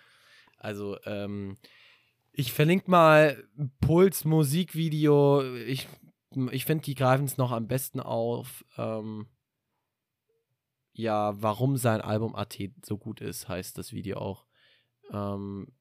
[0.58, 1.56] Also, ähm,
[2.38, 3.44] ich verlinke mal
[3.80, 5.42] Puls Musikvideo.
[5.56, 5.88] Ich,
[6.52, 8.64] ich finde, die greifen es noch am besten auf.
[8.76, 9.26] Ähm,
[10.92, 14.46] ja, warum sein Album AT so gut ist, heißt das Video auch.
[15.10, 15.72] Ähm,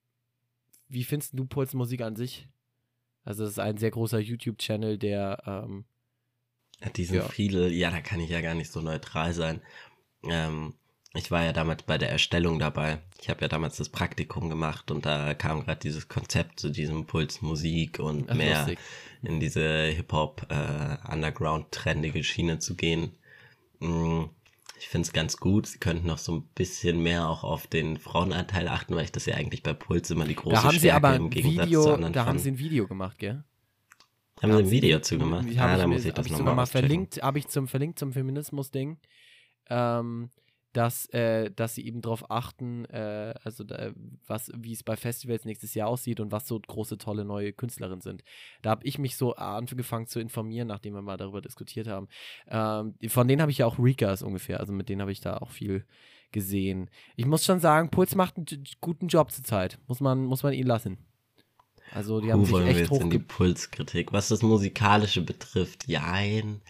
[0.88, 2.48] wie findest du Puls Musik an sich?
[3.24, 5.86] Also, es ist ein sehr großer YouTube-Channel, der ähm,
[6.96, 7.28] die sind ja.
[7.28, 9.62] viele, ja, da kann ich ja gar nicht so neutral sein.
[10.24, 10.74] Ähm,
[11.14, 13.00] ich war ja damals bei der Erstellung dabei.
[13.22, 17.06] Ich habe ja damals das Praktikum gemacht und da kam gerade dieses Konzept zu diesem
[17.06, 18.80] Puls Musik und Ach, mehr lustig.
[19.24, 23.14] in diese Hip-Hop äh, Underground-trendige Schiene zu gehen.
[23.80, 24.26] Mm,
[24.80, 25.66] ich finde es ganz gut.
[25.68, 29.26] Sie könnten noch so ein bisschen mehr auch auf den Frauenanteil achten, weil ich das
[29.26, 31.84] ja eigentlich bei Puls immer die große da haben Stärke sie aber im Gegensatz Video,
[31.84, 32.30] zu anderen Da fand.
[32.30, 33.44] haben sie ein Video gemacht, gell?
[34.42, 35.48] Haben sie ein Video zugemacht?
[35.58, 39.00] Ah, da muss ich das nochmal mal verlinkt, habe ich zum verlinkt zum Feminismus-Ding,
[39.70, 40.30] ähm,
[40.74, 43.92] dass, äh, dass sie eben darauf achten, äh, also da,
[44.28, 48.02] was, wie es bei Festivals nächstes Jahr aussieht und was so große, tolle neue Künstlerinnen
[48.02, 48.24] sind.
[48.62, 52.08] Da habe ich mich so angefangen zu informieren, nachdem wir mal darüber diskutiert haben.
[52.48, 55.38] Ähm, von denen habe ich ja auch Rikas ungefähr, also mit denen habe ich da
[55.38, 55.86] auch viel
[56.32, 56.90] gesehen.
[57.16, 58.46] Ich muss schon sagen, Puls macht einen
[58.82, 59.80] guten Job zurzeit.
[59.88, 60.98] Muss man, muss man ihn lassen.
[61.94, 64.12] Also die haben sich echt wir jetzt in die Pulskritik.
[64.12, 66.62] Was das Musikalische betrifft, jein.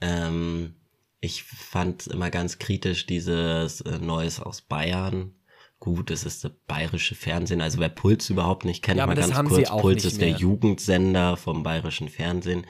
[0.00, 0.74] Ähm,
[1.20, 5.34] ich fand immer ganz kritisch dieses äh, Neues aus Bayern.
[5.78, 7.60] Gut, es ist das bayerische Fernsehen.
[7.60, 9.70] Also wer Puls überhaupt nicht kennt, ja, mal ganz kurz.
[9.70, 12.66] Puls ist der Jugendsender vom bayerischen Fernsehen.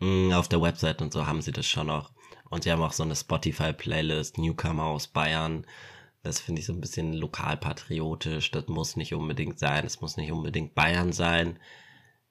[0.00, 2.12] Mhm, auf der Website und so haben sie das schon noch.
[2.50, 5.66] Und sie haben auch so eine Spotify-Playlist, Newcomer aus Bayern.
[6.22, 8.50] Das finde ich so ein bisschen lokalpatriotisch.
[8.50, 9.84] Das muss nicht unbedingt sein.
[9.84, 11.58] Es muss nicht unbedingt Bayern sein.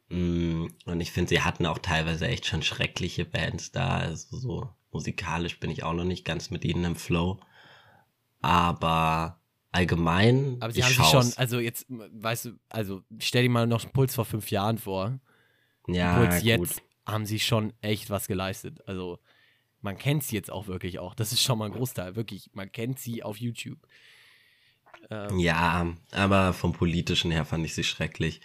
[0.10, 3.97] Mm, und ich finde, sie hatten auch teilweise echt schon schreckliche Bands da.
[3.97, 7.39] Also so musikalisch bin ich auch noch nicht ganz mit ihnen im Flow.
[8.42, 9.39] Aber
[9.72, 10.58] allgemein.
[10.60, 13.94] Aber sie haben sich schon, also jetzt, weißt du, also stell dir mal noch einen
[13.94, 15.20] Puls vor fünf Jahren vor.
[15.88, 16.18] Ja.
[16.18, 16.44] Puls gut.
[16.44, 18.80] jetzt haben sie schon echt was geleistet.
[18.88, 19.20] Also
[19.82, 21.16] man kennt sie jetzt auch wirklich auch.
[21.16, 22.50] Das ist schon mal ein Großteil, wirklich.
[22.54, 23.80] Man kennt sie auf YouTube.
[25.10, 28.42] Ähm, ja, aber vom politischen her fand ich sie schrecklich.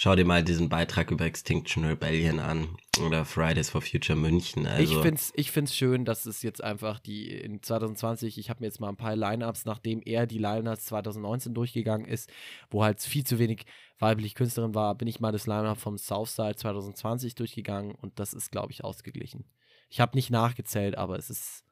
[0.00, 2.68] Schau dir mal diesen Beitrag über Extinction Rebellion an
[3.04, 4.64] oder Fridays for Future München.
[4.64, 4.94] Also.
[4.94, 8.60] Ich finde es ich find's schön, dass es jetzt einfach die in 2020, ich habe
[8.60, 12.30] mir jetzt mal ein paar Line-Ups, nachdem er die Line-Ups 2019 durchgegangen ist,
[12.70, 13.66] wo halt viel zu wenig
[13.98, 18.52] weibliche Künstlerin war, bin ich mal das Line-Up vom Southside 2020 durchgegangen und das ist,
[18.52, 19.46] glaube ich, ausgeglichen.
[19.88, 21.64] Ich habe nicht nachgezählt, aber es ist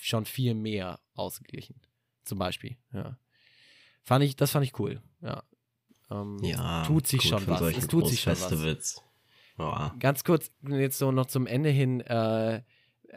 [0.00, 1.82] schon viel mehr ausgeglichen.
[2.24, 3.18] Zum Beispiel, ja.
[4.04, 5.42] Fand ich, das fand ich cool, ja.
[6.12, 7.60] Ähm, ja, tut sich schon was.
[7.62, 9.02] Es tut sich schon was.
[9.58, 9.94] Ja.
[10.00, 12.62] Ganz kurz, jetzt so noch zum Ende hin, äh,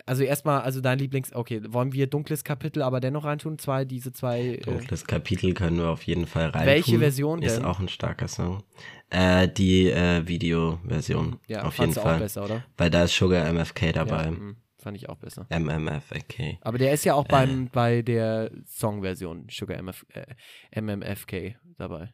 [0.06, 3.58] also erstmal, also dein Lieblings, okay, wollen wir dunkles Kapitel aber dennoch reintun?
[3.58, 4.42] Zwei, diese zwei.
[4.42, 6.66] Äh, dunkles äh, Kapitel können wir auf jeden Fall reintun.
[6.66, 7.50] Welche Version denn?
[7.50, 8.64] Ist auch ein starker Song.
[9.10, 11.40] Äh, die äh, Video-Version.
[11.48, 12.16] Ja, auf jeden Fall.
[12.16, 12.64] Auch besser, oder?
[12.78, 14.26] Weil da ist Sugar MFK dabei.
[14.26, 15.48] Ja, mh, fand ich auch besser.
[15.50, 16.58] MMFK.
[16.62, 17.70] Aber der ist ja auch beim, äh.
[17.72, 22.14] bei der Song-Version Sugar MF, äh, MMFK dabei.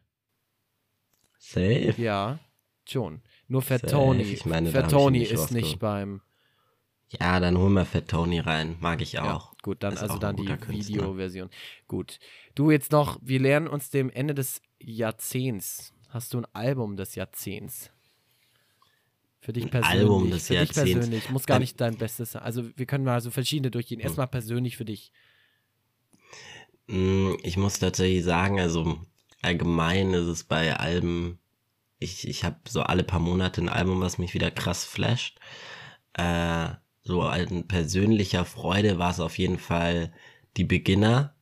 [1.44, 1.94] Safe?
[1.96, 2.38] Ja,
[2.88, 3.20] schon.
[3.48, 4.22] Nur Fat Tony.
[4.22, 6.22] Ich meine, Fat Tony nicht ist nicht beim
[7.20, 8.76] ja, dann holen wir Fat Tony rein.
[8.80, 9.50] Mag ich auch.
[9.50, 11.50] Ja, gut, dann also dann die Videoversion.
[11.86, 12.18] Gut.
[12.54, 15.92] Du jetzt noch, wir lernen uns dem Ende des Jahrzehnts.
[16.08, 17.90] Hast du ein Album des Jahrzehnts?
[19.40, 19.92] Für dich persönlich.
[19.92, 20.84] Ein Album des für Jahrzehnts.
[20.84, 21.30] dich persönlich.
[21.30, 22.42] Muss gar nicht dein Bestes sein.
[22.42, 23.98] Also wir können mal so verschiedene durchgehen.
[23.98, 24.06] Hm.
[24.06, 25.12] Erstmal persönlich für dich.
[26.88, 29.00] Hm, ich muss tatsächlich sagen, also
[29.42, 31.38] allgemein ist es bei Alben
[32.02, 35.38] ich, ich habe so alle paar Monate ein Album, was mich wieder krass flasht.
[36.14, 36.68] Äh,
[37.02, 40.12] so ein persönlicher Freude war es auf jeden Fall
[40.56, 41.34] die Beginner,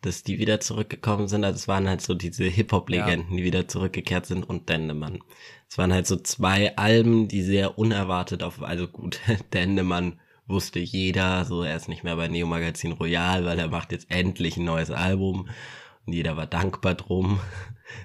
[0.00, 1.44] dass die wieder zurückgekommen sind.
[1.44, 3.36] Also es waren halt so diese Hip-Hop-Legenden, ja.
[3.36, 5.20] die wieder zurückgekehrt sind und Dendemann.
[5.68, 9.20] Es waren halt so zwei Alben, die sehr unerwartet auf, also gut,
[9.52, 13.92] Dendemann wusste jeder, so er ist nicht mehr bei Neo Magazin Royal, weil er macht
[13.92, 15.48] jetzt endlich ein neues Album
[16.12, 17.40] jeder war dankbar drum.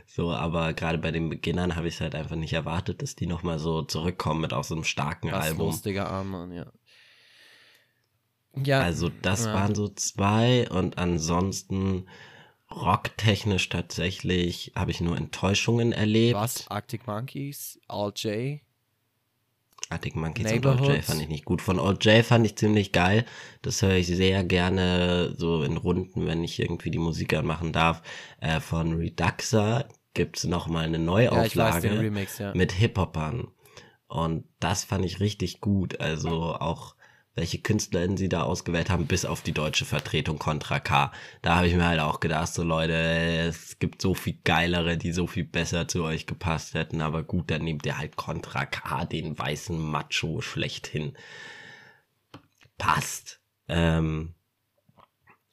[0.06, 3.28] So, aber gerade bei den Beginnern habe ich es halt einfach nicht erwartet, dass die
[3.28, 5.66] nochmal so zurückkommen mit auch so einem starken Was Album.
[5.68, 6.68] lustiger Arm, ja.
[8.56, 8.82] Ja.
[8.82, 9.54] Also das ja.
[9.54, 12.08] waren so zwei und ansonsten
[12.72, 16.36] rocktechnisch tatsächlich habe ich nur Enttäuschungen erlebt.
[16.36, 16.68] Was?
[16.70, 18.62] Arctic Monkeys, All J?
[19.94, 21.62] Arctic Monkeys und All J fand ich nicht gut.
[21.62, 23.26] Von All J fand ich ziemlich geil.
[23.62, 28.02] Das höre ich sehr gerne so in Runden, wenn ich irgendwie die Musik anmachen darf.
[28.42, 32.54] Äh, von Reduxa gibt's noch mal eine Neuauflage ja, Remix, ja.
[32.54, 33.48] mit Hip-Hopern.
[34.08, 36.00] Und das fand ich richtig gut.
[36.00, 36.96] Also auch
[37.36, 41.12] welche KünstlerInnen sie da ausgewählt haben, bis auf die deutsche Vertretung Contra K.
[41.42, 45.12] Da habe ich mir halt auch gedacht, so Leute, es gibt so viel geilere, die
[45.12, 49.06] so viel besser zu euch gepasst hätten, aber gut, dann nehmt ihr halt Contra K,
[49.06, 51.14] den weißen Macho schlechthin.
[52.78, 53.40] Passt.
[53.68, 54.36] Ähm,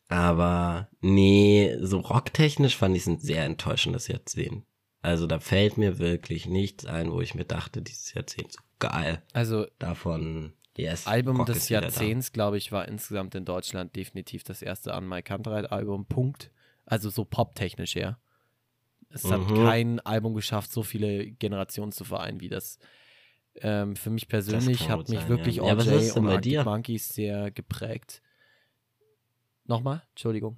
[0.08, 4.64] aber nee, so rocktechnisch fand ich es ein sehr enttäuschendes Jahrzehnt.
[5.02, 9.22] Also da fällt mir wirklich nichts ein, wo ich mir dachte, dieses Jahrzehnt so geil.
[9.32, 14.62] Also davon Yes, Album Rock des Jahrzehnts, glaube ich, war insgesamt in Deutschland definitiv das
[14.62, 16.06] erste an Mike Kantereit Album.
[16.06, 16.50] Punkt.
[16.86, 18.18] Also so poptechnisch her.
[19.10, 19.32] Es mhm.
[19.32, 22.78] hat kein Album geschafft, so viele Generationen zu vereinen wie das.
[23.56, 25.64] Ähm, für mich persönlich hat mich sein, wirklich ja.
[25.64, 28.22] OJ ja, und Arctic Monkeys sehr geprägt.
[29.66, 30.02] Nochmal?
[30.10, 30.56] Entschuldigung.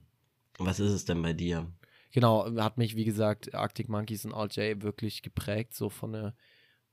[0.59, 1.71] Was ist es denn bei dir?
[2.13, 6.35] Genau, hat mich, wie gesagt, Arctic Monkeys und OJ wirklich geprägt, so von der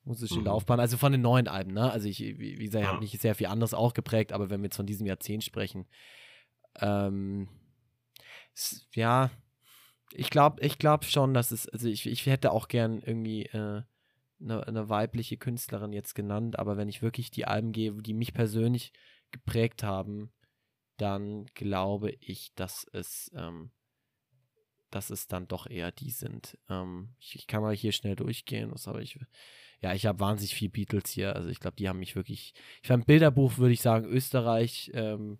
[0.03, 0.45] musische mhm.
[0.45, 1.91] Laufbahn, also von den neuen Alben, ne?
[1.91, 2.91] Also ich, wie, gesagt, ja.
[2.91, 5.87] habe mich sehr viel anderes auch geprägt, aber wenn wir jetzt von diesem Jahrzehnt sprechen,
[6.79, 7.47] ähm,
[8.93, 9.29] ja,
[10.11, 13.83] ich glaube, ich glaube schon, dass es, also ich, ich hätte auch gern irgendwie äh,
[14.41, 18.33] eine, eine, weibliche Künstlerin jetzt genannt, aber wenn ich wirklich die Alben gebe, die mich
[18.33, 18.93] persönlich
[19.31, 20.31] geprägt haben,
[20.97, 23.71] dann glaube ich, dass es, ähm,
[24.89, 26.57] dass es dann doch eher die sind.
[26.69, 29.19] Ähm, ich, ich, kann mal hier schnell durchgehen, was habe ich
[29.81, 31.35] ja, ich habe wahnsinnig viel Beatles hier.
[31.35, 32.53] Also ich glaube, die haben mich wirklich.
[32.81, 35.37] Ich fand Bilderbuch, würde ich sagen, Österreich, ähm,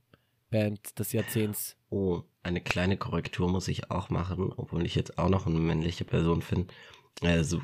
[0.49, 1.75] Band des Jahrzehnts.
[1.89, 6.05] Oh, eine kleine Korrektur muss ich auch machen, obwohl ich jetzt auch noch eine männliche
[6.05, 6.73] Person finde.
[7.21, 7.61] Also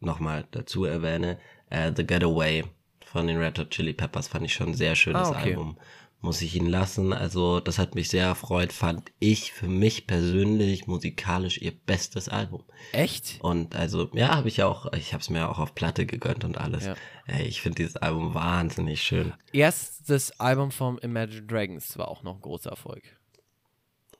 [0.00, 1.38] nochmal dazu erwähne,
[1.72, 2.64] uh, The Getaway
[3.04, 5.50] von den Red Hot Chili Peppers fand ich schon ein sehr schönes ah, okay.
[5.50, 5.78] Album
[6.24, 7.12] muss ich ihn lassen.
[7.12, 12.64] Also das hat mich sehr erfreut, fand ich für mich persönlich musikalisch ihr bestes Album.
[12.92, 13.38] Echt?
[13.40, 16.58] Und also ja, habe ich auch, ich habe es mir auch auf Platte gegönnt und
[16.58, 16.86] alles.
[16.86, 16.96] Ja.
[17.26, 19.34] Ey, ich finde dieses Album wahnsinnig schön.
[19.52, 23.02] Erstes Album vom Imagine Dragons war auch noch ein großer Erfolg.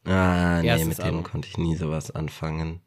[0.05, 1.23] Ah, nee, Erstes mit Album.
[1.23, 2.83] dem konnte ich nie sowas anfangen.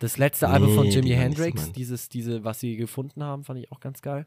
[0.00, 3.72] Das letzte nee, Album von Jimi Hendrix, dieses, diese, was sie gefunden haben, fand ich
[3.72, 4.26] auch ganz geil.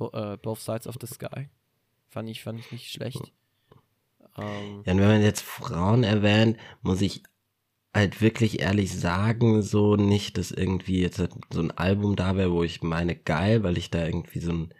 [0.00, 1.48] Uh, Both Sides of the Sky.
[2.12, 3.32] Fand ich, fand ich nicht schlecht.
[4.36, 7.22] Ähm, ja, und wenn man jetzt Frauen erwähnt, muss ich
[7.94, 12.62] halt wirklich ehrlich sagen, so nicht, dass irgendwie jetzt so ein Album da wäre, wo
[12.64, 14.74] ich meine geil, weil ich da irgendwie so einen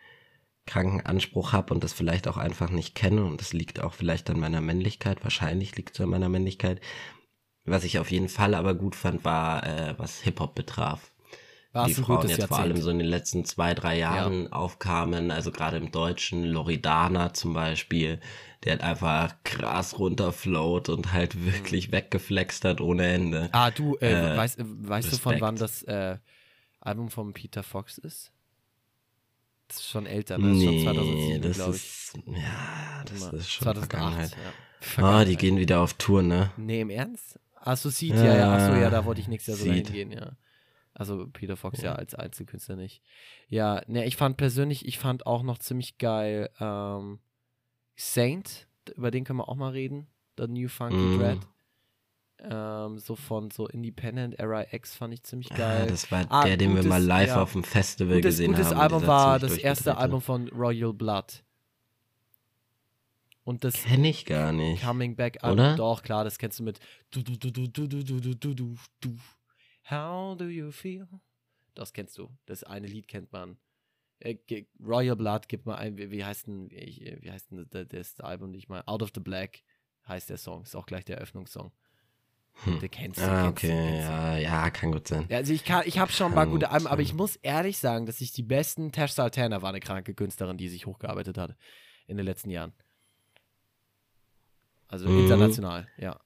[0.67, 4.29] kranken Anspruch habe und das vielleicht auch einfach nicht kenne und das liegt auch vielleicht
[4.29, 6.83] an meiner Männlichkeit, wahrscheinlich liegt es an meiner Männlichkeit.
[7.65, 11.12] Was ich auf jeden Fall aber gut fand, war, äh, was Hip-Hop betraf
[11.73, 14.53] war die Frauen jetzt vor allem so in den letzten zwei, drei Jahren ja.
[14.53, 18.21] aufkamen, also gerade im Deutschen, Loridana zum Beispiel,
[18.65, 21.47] der hat einfach krass runterflowt und halt mhm.
[21.47, 21.93] wirklich mhm.
[21.93, 23.49] weggeflext hat ohne Ende.
[23.53, 26.19] Ah, du, äh, äh, weißt, weißt du von wann das äh,
[26.81, 28.33] Album von Peter Fox ist?
[29.69, 30.49] Das ist schon älter, ne?
[30.49, 31.83] Das nee, ist schon 2007, glaube ich.
[31.83, 33.35] Ist, ja, das Immer.
[33.35, 34.31] ist schon 2008, Vergangenheit.
[34.31, 34.37] Ja.
[34.81, 35.27] Vergangenheit.
[35.27, 36.51] Oh, die gehen wieder auf Tour, ne?
[36.59, 37.39] Nee, im Ernst?
[37.57, 40.33] Achso, sieht ja, ja, achso, ja, da wollte ich nächstes Jahr so hingehen, ja.
[40.95, 43.03] Also Peter Fox ja, ja als Einzelkünstler nicht.
[43.49, 47.19] Ja, ne, ich fand persönlich, ich fand auch noch ziemlich geil ähm,
[47.97, 50.07] Saint, über den können wir auch mal reden.
[50.39, 51.19] The New Funky mm.
[51.19, 51.39] Dread.
[52.45, 55.83] Ähm, so von so Independent Era X fand ich ziemlich geil.
[55.85, 57.43] Ah, das war ah, der, den wir mal live ja.
[57.43, 58.75] auf dem Festival gutes, gesehen gutes haben.
[58.75, 61.45] Gutes Album war das erste Album von Royal Blood.
[63.45, 64.83] Und das kenne ich gar nicht.
[64.83, 65.77] Coming Back Album, Oder?
[65.77, 66.79] doch klar, das kennst du mit
[67.11, 69.17] du du du du du du du du du du
[69.91, 71.09] How do you feel?
[71.75, 72.31] Das kennst du.
[72.47, 73.57] Das eine Lied kennt man.
[74.21, 74.37] Äh,
[74.85, 78.51] Royal Blood, gib mal ein, wie, wie heißt denn, wie heißt denn das, das Album
[78.51, 78.83] nicht mal?
[78.87, 79.63] Out of the Black
[80.07, 80.63] heißt der Song.
[80.63, 81.73] Ist auch gleich der Eröffnungssong.
[82.65, 82.81] Hm.
[82.81, 83.25] Du kennst ihn.
[83.25, 85.27] Ah, okay, kennst ja, ja, kann gut sein.
[85.29, 88.07] Ja, also ich, ich habe schon ein paar gute Alben, aber ich muss ehrlich sagen,
[88.07, 91.57] dass ich die besten, Tash Sultana war eine kranke Künstlerin, die sich hochgearbeitet hat
[92.07, 92.75] in den letzten Jahren.
[94.87, 95.21] Also mhm.
[95.21, 96.21] international, ja.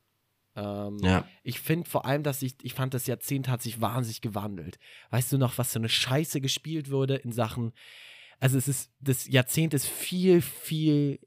[0.57, 1.29] Ähm, ja.
[1.43, 4.79] Ich finde vor allem, dass ich, ich fand, das Jahrzehnt hat sich wahnsinnig gewandelt.
[5.11, 7.73] Weißt du noch, was für eine Scheiße gespielt wurde in Sachen,
[8.41, 11.21] also es ist, das Jahrzehnt ist viel, viel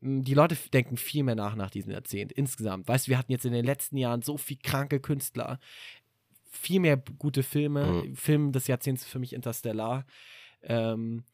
[0.00, 2.86] die Leute denken viel mehr nach nach diesem Jahrzehnt insgesamt.
[2.88, 5.58] Weißt du, wir hatten jetzt in den letzten Jahren so viel kranke Künstler,
[6.50, 8.04] viel mehr gute Filme.
[8.04, 8.16] Mhm.
[8.16, 10.06] Film des Jahrzehnts für mich Interstellar.
[10.62, 11.24] Ähm,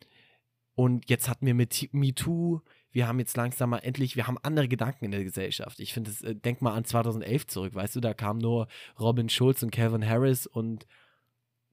[0.74, 2.60] und jetzt hatten wir mit MeToo,
[2.98, 5.78] wir haben jetzt langsam mal endlich, wir haben andere Gedanken in der Gesellschaft.
[5.78, 8.66] Ich finde, äh, denk mal an 2011 zurück, weißt du, da kamen nur
[8.98, 10.84] Robin Schulz und Calvin Harris und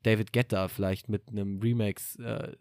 [0.03, 2.51] David Guetta vielleicht mit einem Remix äh,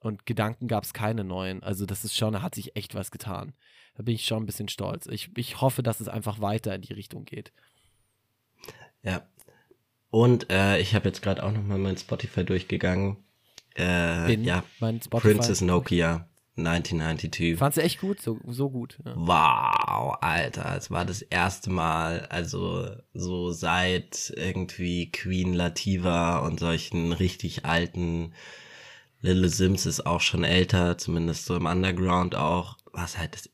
[0.00, 1.62] und Gedanken gab es keine neuen.
[1.62, 3.54] Also das ist schon, da hat sich echt was getan.
[3.94, 5.06] Da bin ich schon ein bisschen stolz.
[5.06, 7.54] Ich, ich hoffe, dass es einfach weiter in die Richtung geht.
[9.02, 9.26] Ja.
[10.10, 13.16] Und äh, ich habe jetzt gerade auch nochmal mein Spotify durchgegangen.
[13.78, 15.32] Äh, ja, mein Spotify.
[15.32, 17.56] Princess Nokia 1992.
[17.56, 18.20] Fandst du echt gut?
[18.20, 18.98] So, so gut.
[19.04, 19.14] Ja.
[19.16, 20.76] Wow, Alter.
[20.76, 28.32] Es war das erste Mal, also so seit irgendwie Queen Lativa und solchen richtig alten
[29.22, 32.78] Little Sims ist auch schon älter, zumindest so im Underground auch.
[32.92, 33.50] Was halt das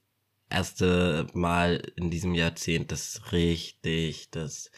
[0.48, 4.70] erste Mal in diesem Jahrzehnt, das richtig, das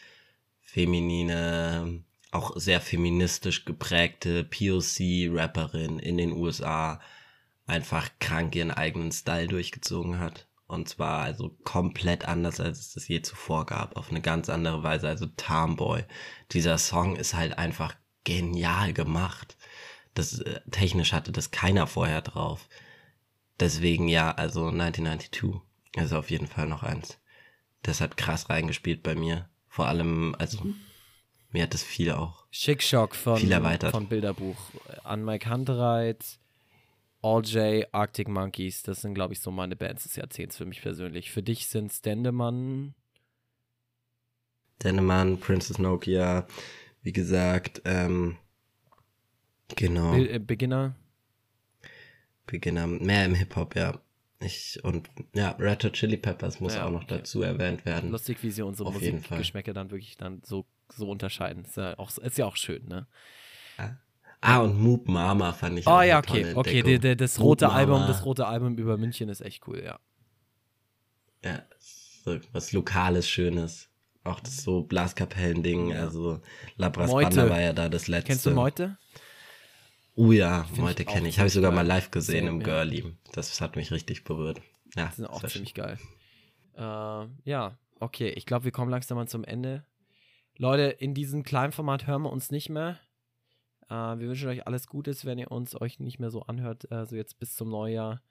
[0.61, 6.99] feminine, auch sehr feministisch geprägte POC-Rapperin in den USA
[7.69, 10.47] einfach krank ihren eigenen Style durchgezogen hat.
[10.67, 14.83] Und zwar also komplett anders, als es das je zuvor gab, auf eine ganz andere
[14.83, 15.07] Weise.
[15.07, 16.03] Also Tomboy.
[16.51, 19.57] Dieser Song ist halt einfach genial gemacht.
[20.13, 22.67] Das äh, technisch hatte das keiner vorher drauf.
[23.59, 25.61] Deswegen ja, also 1992
[25.95, 27.17] ist auf jeden Fall noch eins.
[27.81, 29.49] Das hat krass reingespielt bei mir.
[29.67, 30.75] Vor allem, also mhm.
[31.51, 32.45] mir hat das viel auch.
[32.51, 33.91] Schickschock von, viel erweitert.
[33.91, 34.57] von Bilderbuch.
[35.03, 36.23] An Mike Hunterreit,
[37.21, 40.81] All J, Arctic Monkeys, das sind, glaube ich, so meine Bands des Jahrzehnts für mich
[40.81, 41.31] persönlich.
[41.31, 42.95] Für dich sind Dendemann.
[44.83, 46.47] Dendemann, Princess Nokia,
[47.01, 48.37] wie gesagt, ähm,
[49.75, 50.11] Genau.
[50.11, 50.95] Be äh, Beginner.
[52.45, 53.99] Beginner, mehr im Hip-Hop, ja.
[54.41, 57.17] Ich, und ja, Red Hot Chili Peppers muss ja, auch noch okay.
[57.17, 58.09] dazu erwähnt werden.
[58.09, 61.65] Lustig, wie sie unsere Musikgeschmäcke dann wirklich dann so, so unterscheiden.
[61.65, 63.07] Ist ja, auch, ist ja auch schön, ne?
[64.41, 67.65] Ah, und Moop Mama fand ich oh, auch ja, okay, okay, die, die, das rote
[67.65, 68.07] Moop Album, Mama.
[68.07, 69.99] das rote Album über München ist echt cool, ja.
[71.43, 73.89] Ja, so was Lokales, Schönes.
[74.23, 76.01] Auch das so Blaskapellen-Ding, ja.
[76.01, 76.41] also
[76.75, 78.27] Labras Banda war ja da das letzte.
[78.27, 78.97] Kennst du Meute?
[80.15, 81.39] Oh ja, heute kenne ich.
[81.39, 83.13] Habe ich sogar mal live gesehen Same, im Girlie.
[83.31, 84.61] Das hat mich richtig berührt.
[84.95, 85.97] Ja, das sind auch ziemlich geil.
[86.75, 88.29] Äh, ja, okay.
[88.31, 89.85] Ich glaube, wir kommen langsam mal zum Ende.
[90.57, 92.99] Leute, in diesem kleinen Format hören wir uns nicht mehr.
[93.89, 97.15] Äh, wir wünschen euch alles Gutes, wenn ihr uns euch nicht mehr so anhört, also
[97.15, 98.21] jetzt bis zum Neujahr.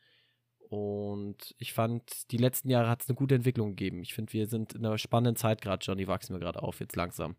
[0.69, 4.03] Und ich fand, die letzten Jahre hat es eine gute Entwicklung gegeben.
[4.03, 5.97] Ich finde, wir sind in einer spannenden Zeit gerade schon.
[5.97, 7.37] Die wachsen wir gerade auf, jetzt langsam.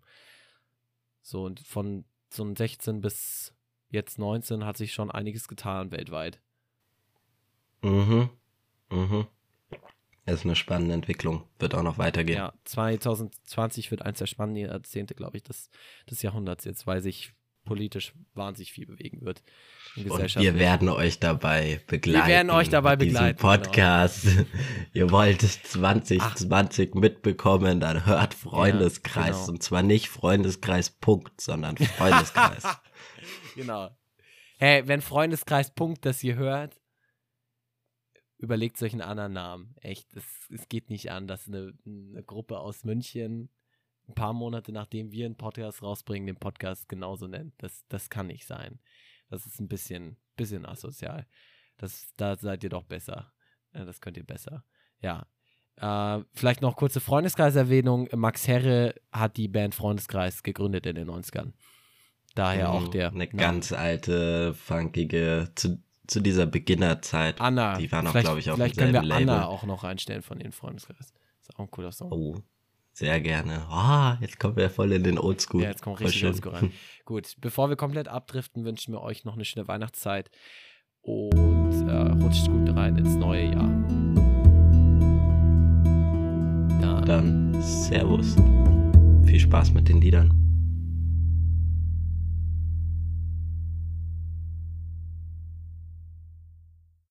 [1.21, 3.53] So, und von so 16 bis
[3.89, 6.41] jetzt 19 hat sich schon einiges getan weltweit.
[7.81, 8.29] Mhm.
[8.89, 9.27] Mhm.
[10.25, 11.43] Das ist eine spannende Entwicklung.
[11.59, 12.37] Wird auch noch weitergehen.
[12.37, 15.69] Ja, 2020 wird eins der spannenden Jahrzehnte, glaube ich, des,
[16.09, 17.33] des Jahrhunderts jetzt, weil sich
[17.69, 19.43] politisch wahnsinnig viel bewegen wird.
[19.95, 22.27] Und wir werden euch dabei begleiten.
[22.27, 23.37] Wir werden euch dabei begleiten.
[23.37, 23.55] Genau.
[23.55, 24.23] Podcast.
[24.23, 24.45] Genau.
[24.93, 26.95] Ihr wollt 2020 Ach.
[26.95, 29.25] mitbekommen, dann hört Freundeskreis.
[29.25, 29.49] Ja, genau.
[29.49, 32.63] Und zwar nicht Freundeskreis Punkt, sondern Freundeskreis.
[33.55, 33.95] genau.
[34.57, 36.81] Hey, wenn Freundeskreis Punkt das hier hört,
[38.39, 39.75] überlegt euch einen anderen Namen.
[39.81, 43.49] Echt, es, es geht nicht an, dass eine, eine Gruppe aus München
[44.09, 47.53] ein paar Monate nachdem wir einen Podcast rausbringen, den Podcast genauso nennt.
[47.59, 48.79] Das, das kann nicht sein.
[49.29, 51.27] Das ist ein bisschen, bisschen asozial.
[51.77, 53.31] Das, da seid ihr doch besser.
[53.71, 54.65] Das könnt ihr besser.
[55.01, 55.27] Ja.
[55.77, 58.09] Äh, vielleicht noch kurze Freundeskreiserwähnung.
[58.15, 61.53] Max Herre hat die Band Freundeskreis gegründet in den 90ern.
[62.35, 63.09] Daher auch mhm, der.
[63.09, 63.37] Eine Name.
[63.37, 67.39] ganz alte, funkige, zu, zu dieser Beginnerzeit.
[67.39, 67.77] Anna.
[67.77, 69.29] Die war noch, glaube ich, auf Vielleicht können wir Label.
[69.29, 71.13] Anna auch noch einstellen von den Freundeskreis.
[71.41, 72.11] Ist auch ein cooler Song.
[72.11, 72.35] Oh,
[72.99, 73.65] sehr gerne.
[73.69, 75.63] Ah, oh, jetzt kommen wir voll in den Oldschool.
[75.63, 76.71] Ja, jetzt kommen wir richtig Oldschool rein.
[77.05, 80.29] Gut, bevor wir komplett abdriften, wünschen wir euch noch eine schöne Weihnachtszeit
[81.01, 83.69] und äh, rutscht gut rein ins neue Jahr.
[86.81, 88.35] Dann, Dann Servus.
[89.25, 90.48] Viel Spaß mit den Liedern.